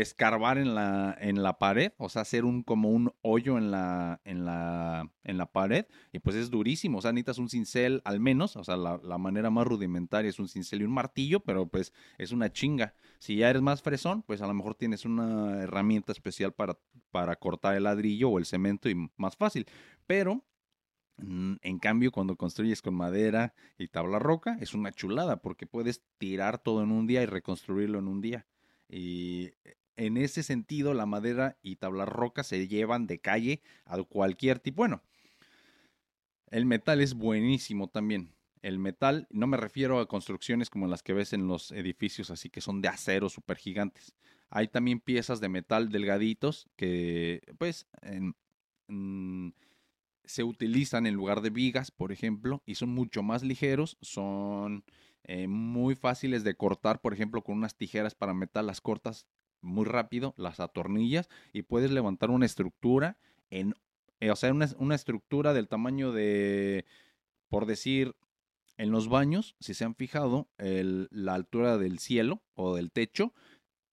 escarbar 0.00 0.58
en 0.58 0.74
la, 0.74 1.16
en 1.18 1.42
la 1.42 1.58
pared, 1.58 1.92
o 1.96 2.10
sea, 2.10 2.22
hacer 2.22 2.44
un 2.44 2.62
como 2.62 2.90
un 2.90 3.14
hoyo 3.22 3.56
en 3.56 3.70
la, 3.70 4.20
en 4.24 4.44
la, 4.44 5.10
en 5.24 5.38
la 5.38 5.46
pared, 5.46 5.86
y 6.12 6.18
pues 6.18 6.36
es 6.36 6.50
durísimo, 6.50 6.98
o 6.98 7.00
sea, 7.00 7.12
necesitas 7.12 7.38
un 7.38 7.48
cincel 7.48 8.02
al 8.04 8.20
menos, 8.20 8.56
o 8.56 8.64
sea, 8.64 8.76
la, 8.76 9.00
la, 9.02 9.16
manera 9.16 9.48
más 9.48 9.66
rudimentaria 9.66 10.28
es 10.28 10.38
un 10.38 10.48
cincel 10.48 10.82
y 10.82 10.84
un 10.84 10.92
martillo, 10.92 11.40
pero 11.40 11.66
pues 11.66 11.94
es 12.18 12.30
una 12.32 12.52
chinga. 12.52 12.94
Si 13.18 13.36
ya 13.36 13.48
eres 13.48 13.62
más 13.62 13.80
fresón, 13.80 14.22
pues 14.22 14.42
a 14.42 14.46
lo 14.46 14.52
mejor 14.52 14.74
tienes 14.74 15.06
una 15.06 15.62
herramienta 15.62 16.12
especial 16.12 16.52
para, 16.52 16.78
para 17.10 17.36
cortar 17.36 17.74
el 17.74 17.84
ladrillo 17.84 18.28
o 18.28 18.38
el 18.38 18.44
cemento 18.44 18.90
y 18.90 19.10
más 19.16 19.36
fácil, 19.36 19.66
pero 20.06 20.44
mm, 21.16 21.54
en 21.62 21.78
cambio, 21.78 22.12
cuando 22.12 22.36
construyes 22.36 22.82
con 22.82 22.94
madera 22.94 23.54
y 23.78 23.88
tabla 23.88 24.18
roca, 24.18 24.58
es 24.60 24.74
una 24.74 24.92
chulada 24.92 25.40
porque 25.40 25.66
puedes 25.66 26.02
tirar 26.18 26.58
todo 26.58 26.82
en 26.82 26.90
un 26.92 27.06
día 27.06 27.22
y 27.22 27.26
reconstruirlo 27.26 27.98
en 27.98 28.08
un 28.08 28.20
día. 28.20 28.46
Y 28.88 29.50
en 29.96 30.16
ese 30.16 30.42
sentido, 30.42 30.94
la 30.94 31.06
madera 31.06 31.58
y 31.62 31.76
tabla 31.76 32.04
roca 32.04 32.42
se 32.42 32.68
llevan 32.68 33.06
de 33.06 33.18
calle 33.18 33.62
a 33.84 34.02
cualquier 34.02 34.58
tipo. 34.58 34.76
Bueno, 34.76 35.02
el 36.50 36.66
metal 36.66 37.00
es 37.00 37.14
buenísimo 37.14 37.88
también. 37.88 38.34
El 38.62 38.78
metal, 38.78 39.26
no 39.30 39.46
me 39.46 39.56
refiero 39.56 40.00
a 40.00 40.08
construcciones 40.08 40.70
como 40.70 40.86
las 40.86 41.02
que 41.02 41.12
ves 41.12 41.32
en 41.32 41.46
los 41.46 41.70
edificios, 41.72 42.30
así 42.30 42.50
que 42.50 42.60
son 42.60 42.82
de 42.82 42.88
acero 42.88 43.28
súper 43.28 43.58
gigantes. 43.58 44.14
Hay 44.50 44.68
también 44.68 45.00
piezas 45.00 45.40
de 45.40 45.48
metal 45.48 45.90
delgaditos 45.90 46.68
que, 46.76 47.42
pues, 47.58 47.86
se 50.24 50.44
utilizan 50.44 51.06
en 51.06 51.14
lugar 51.14 51.40
de 51.40 51.50
vigas, 51.50 51.90
por 51.90 52.12
ejemplo, 52.12 52.62
y 52.66 52.74
son 52.74 52.90
mucho 52.90 53.22
más 53.22 53.42
ligeros, 53.42 53.96
son 54.00 54.84
eh, 55.24 55.46
muy 55.48 55.94
fáciles 55.94 56.44
de 56.44 56.56
cortar, 56.56 57.00
por 57.00 57.12
ejemplo, 57.12 57.42
con 57.42 57.56
unas 57.56 57.76
tijeras 57.76 58.14
para 58.14 58.34
metal, 58.34 58.66
las 58.66 58.80
cortas 58.80 59.26
muy 59.60 59.84
rápido, 59.84 60.34
las 60.36 60.60
atornillas 60.60 61.28
y 61.52 61.62
puedes 61.62 61.90
levantar 61.90 62.30
una 62.30 62.46
estructura 62.46 63.18
en, 63.50 63.74
eh, 64.20 64.30
o 64.30 64.36
sea, 64.36 64.52
una, 64.52 64.94
estructura 64.94 65.52
del 65.52 65.68
tamaño 65.68 66.12
de, 66.12 66.84
por 67.48 67.66
decir, 67.66 68.14
en 68.76 68.90
los 68.90 69.08
baños, 69.08 69.56
si 69.60 69.74
se 69.74 69.84
han 69.84 69.94
fijado, 69.94 70.48
la 70.58 71.34
altura 71.34 71.78
del 71.78 71.98
cielo 71.98 72.42
o 72.54 72.76
del 72.76 72.92
techo 72.92 73.32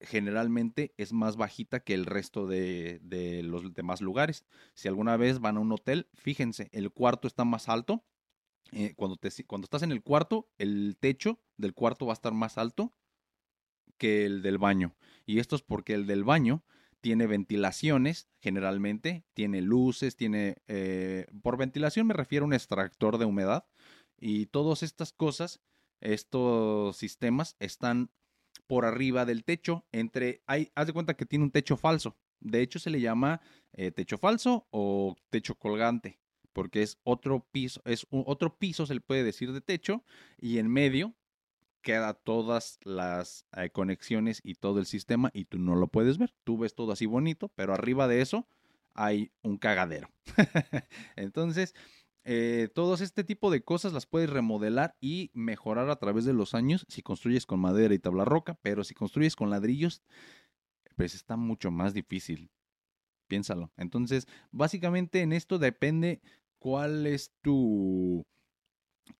generalmente 0.03 0.93
es 0.97 1.13
más 1.13 1.37
bajita 1.37 1.79
que 1.79 1.93
el 1.93 2.05
resto 2.05 2.45
de, 2.47 2.99
de, 3.01 3.41
los 3.43 3.73
demás 3.73 4.01
lugares. 4.01 4.45
Si 4.73 4.87
alguna 4.87 5.17
vez 5.17 5.39
van 5.39 5.57
a 5.57 5.61
un 5.61 5.71
hotel, 5.71 6.07
fíjense, 6.13 6.69
el 6.73 6.91
cuarto 6.91 7.27
está 7.27 7.45
más 7.45 7.69
alto. 7.69 8.03
Eh, 8.71 8.93
cuando, 8.95 9.17
te, 9.17 9.29
cuando 9.45 9.65
estás 9.65 9.83
en 9.83 9.91
el 9.91 10.01
cuarto, 10.01 10.49
el 10.57 10.97
techo 10.99 11.39
del 11.57 11.73
cuarto 11.73 12.05
va 12.05 12.13
a 12.13 12.15
estar 12.15 12.33
más 12.33 12.57
alto 12.57 12.93
que 13.97 14.25
el 14.25 14.41
del 14.41 14.57
baño. 14.57 14.95
Y 15.25 15.39
esto 15.39 15.55
es 15.55 15.61
porque 15.61 15.93
el 15.93 16.07
del 16.07 16.23
baño 16.23 16.63
tiene 17.03 17.27
ventilaciones, 17.27 18.29
generalmente, 18.39 19.25
tiene 19.33 19.61
luces, 19.61 20.15
tiene... 20.15 20.55
Eh, 20.67 21.27
por 21.41 21.57
ventilación 21.57 22.07
me 22.07 22.13
refiero 22.13 22.45
a 22.45 22.47
un 22.47 22.53
extractor 22.53 23.17
de 23.17 23.25
humedad. 23.25 23.65
Y 24.17 24.45
todas 24.45 24.83
estas 24.83 25.11
cosas, 25.11 25.59
estos 25.99 26.95
sistemas 26.95 27.57
están 27.59 28.09
por 28.67 28.85
arriba 28.85 29.25
del 29.25 29.43
techo, 29.43 29.85
entre... 29.91 30.43
Hay, 30.47 30.71
haz 30.75 30.87
de 30.87 30.93
cuenta 30.93 31.15
que 31.15 31.25
tiene 31.25 31.43
un 31.43 31.51
techo 31.51 31.75
falso. 31.75 32.15
De 32.39 32.61
hecho, 32.61 32.79
se 32.79 32.89
le 32.89 33.01
llama 33.01 33.41
eh, 33.73 33.91
techo 33.91 34.17
falso 34.17 34.67
o 34.69 35.17
techo 35.29 35.55
colgante, 35.55 36.19
porque 36.53 36.83
es 36.83 36.99
otro 37.03 37.47
piso, 37.51 37.81
es 37.85 38.05
otro 38.09 38.57
piso, 38.57 38.85
se 38.85 38.93
le 38.93 39.01
puede 39.01 39.23
decir, 39.23 39.51
de 39.51 39.61
techo, 39.61 40.03
y 40.37 40.57
en 40.57 40.69
medio 40.69 41.15
queda 41.83 42.15
todas 42.15 42.79
las 42.83 43.45
eh, 43.55 43.69
conexiones 43.69 44.41
y 44.43 44.55
todo 44.55 44.79
el 44.79 44.87
sistema 44.87 45.29
y 45.33 45.45
tú 45.45 45.59
no 45.59 45.75
lo 45.75 45.87
puedes 45.87 46.17
ver. 46.17 46.33
Tú 46.43 46.57
ves 46.57 46.73
todo 46.73 46.93
así 46.93 47.05
bonito, 47.05 47.49
pero 47.49 47.73
arriba 47.73 48.07
de 48.07 48.21
eso 48.21 48.47
hay 48.95 49.31
un 49.43 49.57
cagadero. 49.57 50.09
Entonces, 51.15 51.75
eh, 52.23 52.69
todos 52.73 53.01
este 53.01 53.23
tipo 53.23 53.51
de 53.51 53.63
cosas 53.63 53.93
las 53.93 54.05
puedes 54.05 54.29
remodelar 54.29 54.95
y 55.01 55.29
mejorar 55.33 55.89
a 55.89 55.97
través 55.97 56.25
de 56.25 56.33
los 56.33 56.55
años 56.55 56.85
si 56.87 57.03
construyes 57.03 57.45
con 57.45 57.59
madera 57.59 57.93
y 57.93 57.99
tabla 57.99 58.25
roca, 58.25 58.57
pero 58.61 58.83
si 58.83 58.93
construyes 58.93 59.35
con 59.35 59.49
ladrillos, 59.49 60.01
pues 60.95 61.13
está 61.13 61.35
mucho 61.35 61.69
más 61.69 61.93
difícil. 61.93 62.49
Piénsalo. 63.27 63.71
Entonces, 63.77 64.27
básicamente 64.51 65.21
en 65.21 65.33
esto 65.33 65.59
depende 65.59 66.21
cuál 66.59 67.05
es 67.07 67.33
tu 67.41 68.25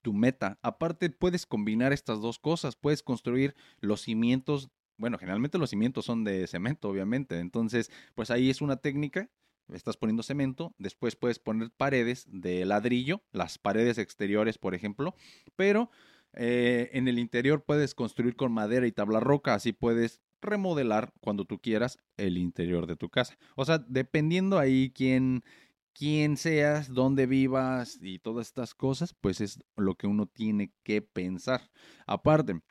tu 0.01 0.13
meta. 0.13 0.59
Aparte, 0.61 1.09
puedes 1.09 1.45
combinar 1.45 1.93
estas 1.93 2.21
dos 2.21 2.39
cosas. 2.39 2.75
Puedes 2.75 3.03
construir 3.03 3.55
los 3.79 4.01
cimientos. 4.01 4.69
Bueno, 4.97 5.17
generalmente 5.17 5.57
los 5.57 5.69
cimientos 5.69 6.05
son 6.05 6.23
de 6.23 6.47
cemento, 6.47 6.89
obviamente. 6.89 7.39
Entonces, 7.39 7.91
pues 8.15 8.31
ahí 8.31 8.49
es 8.49 8.61
una 8.61 8.77
técnica. 8.77 9.29
Estás 9.71 9.95
poniendo 9.95 10.23
cemento, 10.23 10.75
después 10.77 11.15
puedes 11.15 11.39
poner 11.39 11.71
paredes 11.71 12.27
de 12.29 12.65
ladrillo, 12.65 13.23
las 13.31 13.57
paredes 13.57 13.97
exteriores, 13.97 14.57
por 14.57 14.75
ejemplo, 14.75 15.15
pero 15.55 15.89
eh, 16.33 16.89
en 16.93 17.07
el 17.07 17.17
interior 17.17 17.63
puedes 17.63 17.95
construir 17.95 18.35
con 18.35 18.51
madera 18.51 18.85
y 18.87 18.91
tabla 18.91 19.21
roca, 19.21 19.53
así 19.53 19.71
puedes 19.71 20.19
remodelar 20.41 21.13
cuando 21.21 21.45
tú 21.45 21.59
quieras 21.59 21.97
el 22.17 22.37
interior 22.37 22.87
de 22.87 22.97
tu 22.97 23.09
casa. 23.09 23.37
O 23.55 23.65
sea, 23.65 23.77
dependiendo 23.77 24.59
ahí 24.59 24.91
quién, 24.93 25.43
quién 25.93 26.37
seas, 26.37 26.93
dónde 26.93 27.25
vivas 27.25 27.99
y 28.01 28.19
todas 28.19 28.47
estas 28.47 28.73
cosas, 28.73 29.13
pues 29.13 29.41
es 29.41 29.59
lo 29.75 29.95
que 29.95 30.07
uno 30.07 30.25
tiene 30.25 30.73
que 30.83 31.01
pensar. 31.01 31.69
Aparte, 32.05 32.61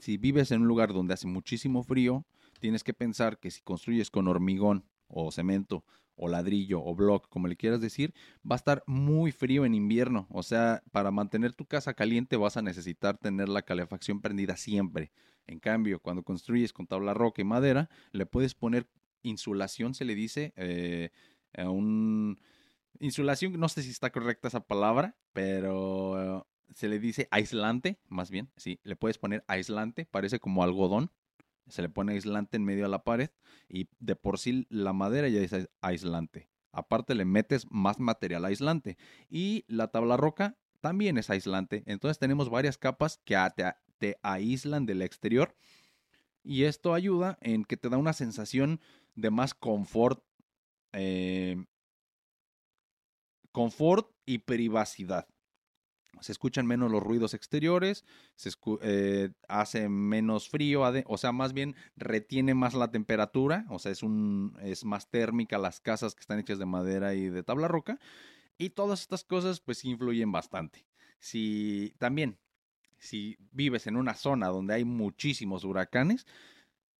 si 0.00 0.16
vives 0.16 0.50
en 0.50 0.62
un 0.62 0.68
lugar 0.68 0.92
donde 0.92 1.14
hace 1.14 1.26
muchísimo 1.26 1.82
frío, 1.82 2.26
tienes 2.60 2.84
que 2.84 2.94
pensar 2.94 3.38
que 3.38 3.50
si 3.50 3.62
construyes 3.62 4.10
con 4.10 4.28
hormigón 4.28 4.84
o 5.08 5.32
cemento 5.32 5.84
o 6.14 6.28
ladrillo 6.28 6.82
o 6.84 6.94
block, 6.94 7.28
como 7.28 7.46
le 7.46 7.56
quieras 7.56 7.80
decir, 7.80 8.12
va 8.40 8.56
a 8.56 8.56
estar 8.56 8.82
muy 8.86 9.32
frío 9.32 9.64
en 9.64 9.74
invierno. 9.74 10.26
O 10.30 10.42
sea, 10.42 10.82
para 10.90 11.10
mantener 11.10 11.52
tu 11.52 11.64
casa 11.64 11.94
caliente 11.94 12.36
vas 12.36 12.56
a 12.56 12.62
necesitar 12.62 13.16
tener 13.18 13.48
la 13.48 13.62
calefacción 13.62 14.20
prendida 14.20 14.56
siempre. 14.56 15.12
En 15.46 15.60
cambio, 15.60 16.00
cuando 16.00 16.24
construyes 16.24 16.72
con 16.72 16.86
tabla 16.86 17.14
roca 17.14 17.40
y 17.40 17.44
madera, 17.44 17.88
le 18.12 18.26
puedes 18.26 18.54
poner 18.54 18.88
insulación, 19.22 19.94
se 19.94 20.04
le 20.04 20.14
dice, 20.14 20.52
eh, 20.56 21.10
un 21.56 22.38
insulación, 23.00 23.58
no 23.58 23.68
sé 23.68 23.82
si 23.82 23.90
está 23.90 24.10
correcta 24.10 24.48
esa 24.48 24.66
palabra, 24.66 25.16
pero 25.32 26.46
se 26.74 26.88
le 26.88 26.98
dice 26.98 27.28
aislante, 27.30 28.00
más 28.08 28.30
bien, 28.30 28.50
sí, 28.56 28.80
le 28.82 28.96
puedes 28.96 29.18
poner 29.18 29.44
aislante, 29.48 30.06
parece 30.06 30.40
como 30.40 30.62
algodón, 30.62 31.10
se 31.68 31.82
le 31.82 31.88
pone 31.88 32.12
aislante 32.12 32.56
en 32.56 32.64
medio 32.64 32.84
de 32.84 32.90
la 32.90 33.04
pared 33.04 33.30
y 33.68 33.88
de 33.98 34.16
por 34.16 34.38
sí 34.38 34.66
la 34.70 34.92
madera 34.92 35.28
ya 35.28 35.40
es 35.40 35.68
aislante. 35.80 36.48
Aparte 36.72 37.14
le 37.14 37.24
metes 37.24 37.66
más 37.70 37.98
material 37.98 38.44
aislante 38.44 38.96
y 39.28 39.64
la 39.68 39.88
tabla 39.88 40.16
roca 40.16 40.56
también 40.80 41.18
es 41.18 41.30
aislante. 41.30 41.82
Entonces 41.86 42.18
tenemos 42.18 42.50
varias 42.50 42.78
capas 42.78 43.20
que 43.24 43.36
te, 43.56 43.64
te 43.98 44.18
aíslan 44.22 44.86
del 44.86 45.02
exterior 45.02 45.54
y 46.42 46.64
esto 46.64 46.94
ayuda 46.94 47.38
en 47.40 47.64
que 47.64 47.76
te 47.76 47.88
da 47.88 47.98
una 47.98 48.12
sensación 48.12 48.80
de 49.14 49.30
más 49.30 49.54
confort 49.54 50.22
eh, 50.92 51.56
confort 53.52 54.10
y 54.26 54.38
privacidad. 54.38 55.26
Se 56.20 56.32
escuchan 56.32 56.66
menos 56.66 56.90
los 56.90 57.02
ruidos 57.02 57.34
exteriores, 57.34 58.04
se 58.34 58.50
eh, 58.82 59.30
hace 59.46 59.88
menos 59.88 60.48
frío, 60.48 60.82
o 61.06 61.18
sea, 61.18 61.32
más 61.32 61.52
bien 61.52 61.76
retiene 61.96 62.54
más 62.54 62.74
la 62.74 62.90
temperatura, 62.90 63.66
o 63.68 63.78
sea, 63.78 63.92
es, 63.92 64.02
un, 64.02 64.56
es 64.62 64.84
más 64.84 65.10
térmica 65.10 65.58
las 65.58 65.80
casas 65.80 66.14
que 66.14 66.20
están 66.20 66.40
hechas 66.40 66.58
de 66.58 66.66
madera 66.66 67.14
y 67.14 67.28
de 67.28 67.42
tabla 67.42 67.68
roca. 67.68 68.00
Y 68.56 68.70
todas 68.70 69.02
estas 69.02 69.22
cosas 69.22 69.60
pues 69.60 69.84
influyen 69.84 70.32
bastante. 70.32 70.86
Si 71.20 71.94
también, 71.98 72.38
si 72.98 73.36
vives 73.52 73.86
en 73.86 73.96
una 73.96 74.14
zona 74.14 74.48
donde 74.48 74.74
hay 74.74 74.84
muchísimos 74.84 75.62
huracanes, 75.62 76.26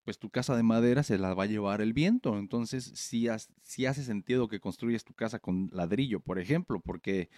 pues 0.09 0.19
tu 0.19 0.31
casa 0.31 0.57
de 0.57 0.63
madera 0.63 1.03
se 1.03 1.19
la 1.19 1.35
va 1.35 1.43
a 1.43 1.47
llevar 1.47 1.83
el 1.83 1.93
viento. 1.93 2.39
Entonces, 2.39 2.91
sí, 2.95 3.29
hace 3.29 4.03
sentido 4.03 4.49
que 4.49 4.59
construyes 4.59 5.05
tu 5.05 5.13
casa 5.13 5.39
con 5.39 5.69
ladrillo, 5.71 6.21
por 6.21 6.39
ejemplo, 6.39 6.81
porque 6.81 7.29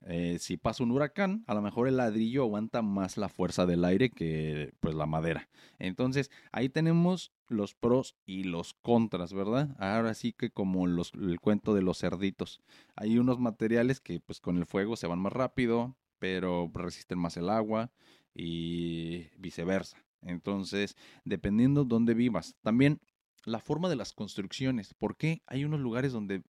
eh, 0.00 0.38
si 0.40 0.56
pasa 0.56 0.82
un 0.82 0.92
huracán, 0.92 1.44
a 1.46 1.52
lo 1.52 1.60
mejor 1.60 1.88
el 1.88 1.98
ladrillo 1.98 2.44
aguanta 2.44 2.80
más 2.80 3.18
la 3.18 3.28
fuerza 3.28 3.66
del 3.66 3.84
aire 3.84 4.08
que 4.08 4.72
pues 4.80 4.94
la 4.94 5.04
madera. 5.04 5.50
Entonces, 5.78 6.30
ahí 6.52 6.70
tenemos 6.70 7.32
los 7.48 7.74
pros 7.74 8.16
y 8.24 8.44
los 8.44 8.72
contras, 8.72 9.34
¿verdad? 9.34 9.76
Ahora 9.78 10.14
sí 10.14 10.32
que 10.32 10.48
como 10.48 10.86
los, 10.86 11.12
el 11.12 11.38
cuento 11.38 11.74
de 11.74 11.82
los 11.82 11.98
cerditos. 11.98 12.62
Hay 12.94 13.18
unos 13.18 13.40
materiales 13.40 14.00
que 14.00 14.20
pues 14.20 14.40
con 14.40 14.56
el 14.56 14.64
fuego 14.64 14.96
se 14.96 15.06
van 15.06 15.18
más 15.18 15.34
rápido, 15.34 15.98
pero 16.18 16.70
resisten 16.72 17.18
más 17.18 17.36
el 17.36 17.50
agua 17.50 17.90
y 18.32 19.26
viceversa. 19.36 20.05
Entonces, 20.22 20.96
dependiendo 21.24 21.84
dónde 21.84 22.14
vivas. 22.14 22.56
También 22.62 23.00
la 23.44 23.60
forma 23.60 23.88
de 23.88 23.96
las 23.96 24.12
construcciones. 24.12 24.94
¿Por 24.94 25.16
qué 25.16 25.42
hay 25.46 25.64
unos 25.64 25.80
lugares 25.80 26.12
donde 26.12 26.42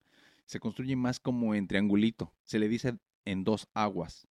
se 0.45 0.59
construye 0.59 0.95
más 0.95 1.19
como 1.19 1.55
en 1.55 1.67
triangulito? 1.67 2.33
Se 2.43 2.59
le 2.59 2.67
dice 2.67 2.97
en 3.25 3.43
dos 3.43 3.67
aguas. 3.73 4.27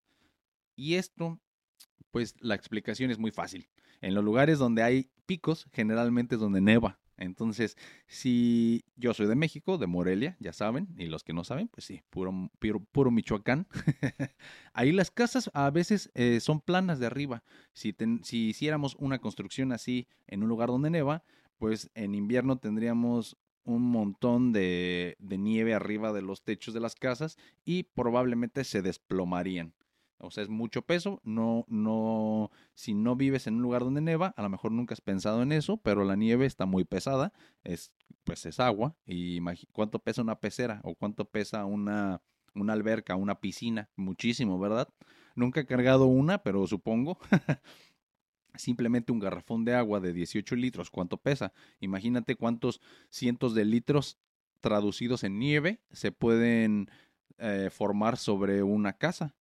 Y 0.75 0.95
esto, 0.95 1.39
pues 2.11 2.35
la 2.39 2.55
explicación 2.55 3.11
es 3.11 3.19
muy 3.19 3.31
fácil. 3.31 3.69
En 4.01 4.13
los 4.13 4.23
lugares 4.23 4.59
donde 4.59 4.83
hay 4.83 5.09
picos, 5.25 5.67
generalmente 5.71 6.35
es 6.35 6.41
donde 6.41 6.61
neva. 6.61 6.99
Entonces, 7.17 7.77
si 8.07 8.83
yo 8.95 9.13
soy 9.13 9.27
de 9.27 9.35
México, 9.35 9.77
de 9.77 9.87
Morelia, 9.87 10.35
ya 10.39 10.53
saben, 10.53 10.87
y 10.97 11.05
los 11.05 11.23
que 11.23 11.33
no 11.33 11.43
saben, 11.43 11.67
pues 11.69 11.85
sí, 11.85 12.01
puro, 12.09 12.49
puro, 12.91 13.11
Michoacán. 13.11 13.67
Ahí 14.73 14.91
las 14.91 15.11
casas 15.11 15.49
a 15.53 15.69
veces 15.69 16.11
eh, 16.13 16.39
son 16.39 16.61
planas 16.61 16.99
de 16.99 17.05
arriba. 17.05 17.43
Si, 17.73 17.95
si 18.23 18.49
hiciéramos 18.49 18.95
una 18.99 19.19
construcción 19.19 19.71
así 19.71 20.07
en 20.27 20.43
un 20.43 20.49
lugar 20.49 20.69
donde 20.69 20.89
neva, 20.89 21.23
pues 21.57 21.89
en 21.95 22.15
invierno 22.15 22.57
tendríamos 22.57 23.37
un 23.63 23.81
montón 23.81 24.51
de 24.53 25.15
nieve 25.19 25.73
arriba 25.73 26.13
de 26.13 26.21
los 26.21 26.43
techos 26.43 26.73
de 26.73 26.79
las 26.79 26.95
casas 26.95 27.37
y 27.63 27.83
probablemente 27.83 28.63
se 28.63 28.81
desplomarían. 28.81 29.73
O 30.19 30.31
sea, 30.31 30.43
es 30.43 30.49
mucho 30.49 30.81
peso. 30.81 31.21
No, 31.23 31.65
no, 31.67 32.51
si 32.73 32.93
no 32.93 33.15
vives 33.15 33.47
en 33.47 33.55
un 33.55 33.61
lugar 33.61 33.83
donde 33.83 34.01
neva, 34.01 34.33
a 34.37 34.41
lo 34.41 34.49
mejor 34.49 34.71
nunca 34.71 34.93
has 34.93 35.01
pensado 35.01 35.41
en 35.41 35.51
eso, 35.51 35.77
pero 35.77 36.03
la 36.03 36.15
nieve 36.15 36.45
está 36.45 36.65
muy 36.65 36.85
pesada. 36.85 37.33
Es, 37.63 37.91
pues 38.23 38.45
es 38.45 38.59
agua. 38.59 38.95
Y 39.05 39.39
cuánto 39.71 39.99
pesa 39.99 40.21
una 40.21 40.39
pecera 40.39 40.81
o 40.83 40.95
cuánto 40.95 41.25
pesa 41.25 41.65
una, 41.65 42.21
una 42.53 42.73
alberca, 42.73 43.15
una 43.15 43.39
piscina. 43.39 43.89
Muchísimo, 43.95 44.59
¿verdad? 44.59 44.89
Nunca 45.35 45.61
he 45.61 45.65
cargado 45.65 46.05
una, 46.05 46.43
pero 46.43 46.65
supongo. 46.67 47.17
Simplemente 48.55 49.11
un 49.11 49.19
garrafón 49.19 49.65
de 49.65 49.75
agua 49.75 49.99
de 49.99 50.13
18 50.13 50.55
litros, 50.55 50.89
¿cuánto 50.89 51.17
pesa? 51.17 51.51
Imagínate 51.81 52.35
cuántos 52.35 52.79
cientos 53.09 53.53
de 53.53 53.65
litros 53.65 54.17
traducidos 54.61 55.23
en 55.25 55.37
nieve 55.37 55.81
se 55.91 56.13
pueden 56.13 56.89
eh, 57.37 57.69
formar 57.69 58.15
sobre 58.17 58.63
una 58.63 58.93
casa. 58.93 59.35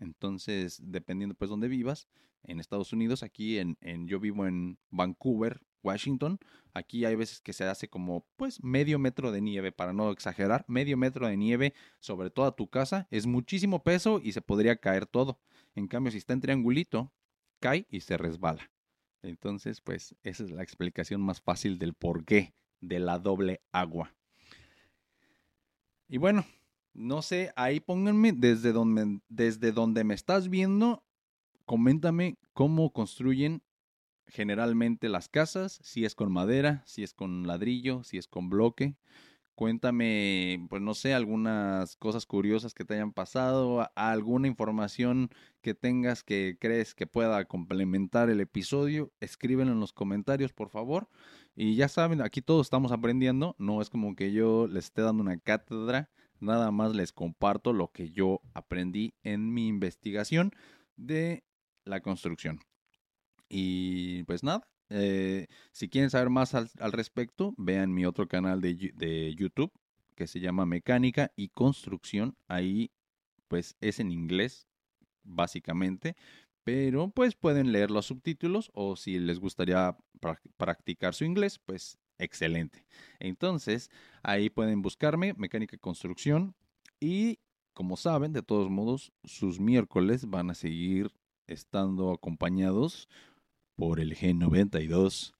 Entonces, 0.00 0.80
dependiendo 0.82 1.36
pues 1.36 1.48
dónde 1.48 1.68
vivas, 1.68 2.08
en 2.42 2.58
Estados 2.58 2.92
Unidos, 2.92 3.22
aquí 3.22 3.58
en, 3.58 3.76
en, 3.80 4.08
yo 4.08 4.18
vivo 4.18 4.46
en 4.46 4.78
Vancouver, 4.90 5.60
Washington, 5.82 6.38
aquí 6.74 7.04
hay 7.04 7.14
veces 7.14 7.40
que 7.40 7.52
se 7.52 7.64
hace 7.64 7.88
como 7.88 8.26
pues 8.36 8.62
medio 8.62 8.98
metro 8.98 9.32
de 9.32 9.40
nieve, 9.40 9.72
para 9.72 9.92
no 9.92 10.10
exagerar, 10.10 10.64
medio 10.68 10.96
metro 10.96 11.26
de 11.26 11.36
nieve 11.36 11.74
sobre 12.00 12.30
toda 12.30 12.52
tu 12.52 12.68
casa, 12.68 13.08
es 13.10 13.26
muchísimo 13.26 13.82
peso 13.82 14.20
y 14.22 14.32
se 14.32 14.42
podría 14.42 14.76
caer 14.76 15.06
todo. 15.06 15.40
En 15.74 15.86
cambio, 15.86 16.10
si 16.10 16.18
está 16.18 16.32
en 16.32 16.40
triangulito, 16.40 17.12
cae 17.60 17.86
y 17.90 18.00
se 18.00 18.16
resbala. 18.16 18.70
Entonces, 19.22 19.80
pues 19.80 20.14
esa 20.22 20.44
es 20.44 20.50
la 20.50 20.62
explicación 20.62 21.20
más 21.20 21.40
fácil 21.40 21.78
del 21.78 21.94
porqué 21.94 22.54
de 22.80 22.98
la 22.98 23.18
doble 23.18 23.60
agua. 23.72 24.14
Y 26.08 26.18
bueno, 26.18 26.44
no 26.94 27.22
sé, 27.22 27.52
ahí 27.56 27.80
pónganme 27.80 28.32
desde 28.32 28.72
donde, 28.72 29.20
desde 29.28 29.72
donde 29.72 30.04
me 30.04 30.14
estás 30.14 30.48
viendo, 30.48 31.04
coméntame 31.66 32.36
cómo 32.52 32.92
construyen 32.92 33.62
generalmente 34.26 35.08
las 35.08 35.28
casas, 35.28 35.80
si 35.82 36.04
es 36.04 36.14
con 36.14 36.32
madera, 36.32 36.82
si 36.86 37.02
es 37.02 37.14
con 37.14 37.46
ladrillo, 37.46 38.02
si 38.04 38.18
es 38.18 38.26
con 38.28 38.48
bloque. 38.48 38.96
Cuéntame, 39.54 40.66
pues 40.70 40.80
no 40.80 40.94
sé, 40.94 41.12
algunas 41.12 41.96
cosas 41.96 42.24
curiosas 42.24 42.72
que 42.72 42.86
te 42.86 42.94
hayan 42.94 43.12
pasado, 43.12 43.90
alguna 43.94 44.48
información 44.48 45.28
que 45.60 45.74
tengas 45.74 46.24
que 46.24 46.56
crees 46.58 46.94
que 46.94 47.06
pueda 47.06 47.44
complementar 47.44 48.30
el 48.30 48.40
episodio, 48.40 49.12
escríbenlo 49.20 49.74
en 49.74 49.80
los 49.80 49.92
comentarios, 49.92 50.54
por 50.54 50.70
favor. 50.70 51.08
Y 51.54 51.76
ya 51.76 51.88
saben, 51.88 52.22
aquí 52.22 52.40
todos 52.40 52.68
estamos 52.68 52.90
aprendiendo, 52.90 53.54
no 53.58 53.82
es 53.82 53.90
como 53.90 54.16
que 54.16 54.32
yo 54.32 54.66
les 54.66 54.86
esté 54.86 55.02
dando 55.02 55.22
una 55.22 55.36
cátedra, 55.36 56.08
nada 56.40 56.70
más 56.70 56.94
les 56.94 57.12
comparto 57.12 57.72
lo 57.72 57.92
que 57.92 58.10
yo 58.10 58.40
aprendí 58.54 59.14
en 59.22 59.52
mi 59.52 59.68
investigación 59.68 60.52
de 60.96 61.44
la 61.84 62.00
construcción. 62.00 62.60
Y 63.48 64.22
pues 64.24 64.42
nada, 64.42 64.68
eh, 64.90 65.46
si 65.72 65.88
quieren 65.88 66.10
saber 66.10 66.30
más 66.30 66.54
al, 66.54 66.92
respecto, 66.92 67.54
vean 67.56 67.92
mi 67.92 68.04
otro 68.06 68.28
canal 68.28 68.60
de, 68.60 68.92
de, 68.94 69.34
YouTube 69.34 69.72
que 70.14 70.26
se 70.26 70.40
llama 70.40 70.66
Mecánica 70.66 71.32
y 71.36 71.48
Construcción. 71.48 72.36
Ahí 72.48 72.90
pues 73.48 73.76
es 73.80 74.00
en 74.00 74.12
inglés, 74.12 74.68
básicamente. 75.24 76.16
Pero 76.62 77.10
pues 77.10 77.34
pueden 77.34 77.72
leer 77.72 77.90
los 77.90 78.06
subtítulos 78.06 78.70
o 78.74 78.96
si 78.96 79.18
les 79.18 79.40
gustaría 79.40 79.96
practicar 80.56 81.14
su 81.14 81.24
inglés, 81.24 81.58
pues 81.58 81.98
excelente. 82.20 82.84
Entonces, 83.18 83.90
ahí 84.22 84.50
pueden 84.50 84.82
buscarme, 84.82 85.34
mecánica 85.34 85.76
y 85.76 85.78
construcción. 85.78 86.54
Y 87.00 87.38
como 87.72 87.96
saben, 87.96 88.32
de 88.32 88.42
todos 88.42 88.70
modos, 88.70 89.12
sus 89.24 89.58
miércoles 89.58 90.26
van 90.26 90.50
a 90.50 90.54
seguir 90.54 91.12
estando 91.46 92.12
acompañados 92.12 93.08
por 93.74 94.00
el 94.00 94.14
G92. 94.14 95.32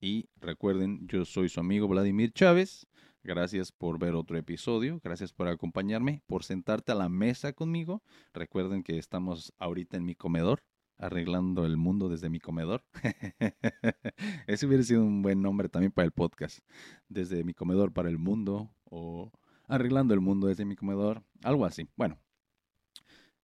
Y 0.00 0.28
recuerden, 0.36 1.06
yo 1.08 1.24
soy 1.24 1.48
su 1.48 1.60
amigo 1.60 1.88
Vladimir 1.88 2.32
Chávez. 2.32 2.86
Gracias 3.24 3.72
por 3.72 3.98
ver 3.98 4.14
otro 4.14 4.38
episodio, 4.38 5.00
gracias 5.02 5.32
por 5.32 5.48
acompañarme, 5.48 6.22
por 6.28 6.44
sentarte 6.44 6.92
a 6.92 6.94
la 6.94 7.08
mesa 7.08 7.52
conmigo. 7.52 8.04
Recuerden 8.32 8.84
que 8.84 8.98
estamos 8.98 9.52
ahorita 9.58 9.96
en 9.96 10.04
mi 10.04 10.14
comedor, 10.14 10.62
arreglando 10.98 11.66
el 11.66 11.76
mundo 11.76 12.08
desde 12.08 12.30
mi 12.30 12.40
comedor. 12.40 12.84
Ese 14.46 14.66
hubiera 14.66 14.82
sido 14.82 15.04
un 15.04 15.22
buen 15.22 15.42
nombre 15.42 15.68
también 15.68 15.92
para 15.92 16.06
el 16.06 16.12
podcast. 16.12 16.60
Desde 17.08 17.44
mi 17.44 17.54
comedor 17.54 17.92
para 17.92 18.08
el 18.08 18.18
mundo 18.18 18.70
o 18.84 19.30
arreglando 19.68 20.14
el 20.14 20.20
mundo 20.20 20.46
desde 20.46 20.64
mi 20.64 20.76
comedor, 20.76 21.24
algo 21.42 21.66
así. 21.66 21.88
Bueno, 21.96 22.18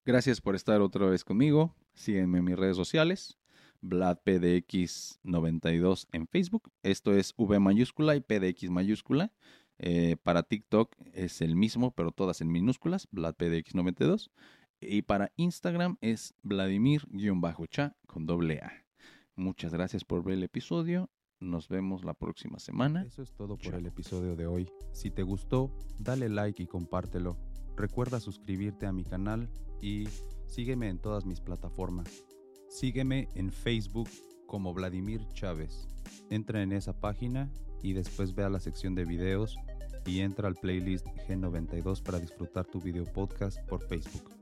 gracias 0.04 0.40
por 0.40 0.54
estar 0.54 0.80
otra 0.80 1.06
vez 1.06 1.24
conmigo. 1.24 1.74
Sígueme 1.94 2.38
en 2.38 2.44
mis 2.44 2.56
redes 2.56 2.76
sociales. 2.76 3.36
VladPDX92 3.82 6.06
en 6.12 6.28
Facebook. 6.28 6.70
Esto 6.82 7.12
es 7.12 7.34
V 7.36 7.58
mayúscula 7.58 8.16
y 8.16 8.20
PDX 8.20 8.70
mayúscula. 8.70 9.32
Eh, 9.78 10.16
para 10.22 10.44
TikTok 10.44 10.94
es 11.12 11.40
el 11.40 11.56
mismo, 11.56 11.90
pero 11.90 12.12
todas 12.12 12.40
en 12.40 12.52
minúsculas, 12.52 13.08
VladPDX92. 13.10 14.30
Y 14.82 15.02
para 15.02 15.32
Instagram 15.36 15.96
es 16.00 16.34
Vladimir-cha 16.42 17.96
con 18.06 18.26
doble 18.26 18.60
A. 18.60 18.72
Muchas 19.36 19.72
gracias 19.72 20.04
por 20.04 20.24
ver 20.24 20.34
el 20.34 20.42
episodio. 20.42 21.08
Nos 21.40 21.68
vemos 21.68 22.04
la 22.04 22.14
próxima 22.14 22.58
semana. 22.58 23.02
Eso 23.04 23.22
es 23.22 23.32
todo 23.32 23.56
por 23.56 23.74
el 23.74 23.86
episodio 23.86 24.36
de 24.36 24.46
hoy. 24.46 24.68
Si 24.92 25.10
te 25.10 25.22
gustó, 25.22 25.70
dale 25.98 26.28
like 26.28 26.62
y 26.62 26.66
compártelo. 26.66 27.36
Recuerda 27.76 28.20
suscribirte 28.20 28.86
a 28.86 28.92
mi 28.92 29.04
canal 29.04 29.48
y 29.80 30.08
sígueme 30.46 30.88
en 30.88 30.98
todas 30.98 31.24
mis 31.24 31.40
plataformas. 31.40 32.24
Sígueme 32.68 33.28
en 33.34 33.50
Facebook 33.50 34.08
como 34.46 34.74
Vladimir 34.74 35.26
Chávez. 35.32 35.88
Entra 36.28 36.62
en 36.62 36.72
esa 36.72 37.00
página 37.00 37.50
y 37.82 37.92
después 37.92 38.34
ve 38.34 38.44
a 38.44 38.50
la 38.50 38.60
sección 38.60 38.94
de 38.94 39.04
videos 39.04 39.56
y 40.06 40.20
entra 40.20 40.48
al 40.48 40.56
playlist 40.56 41.06
G92 41.28 42.02
para 42.02 42.18
disfrutar 42.18 42.66
tu 42.66 42.80
video 42.80 43.04
podcast 43.04 43.58
por 43.68 43.86
Facebook. 43.86 44.41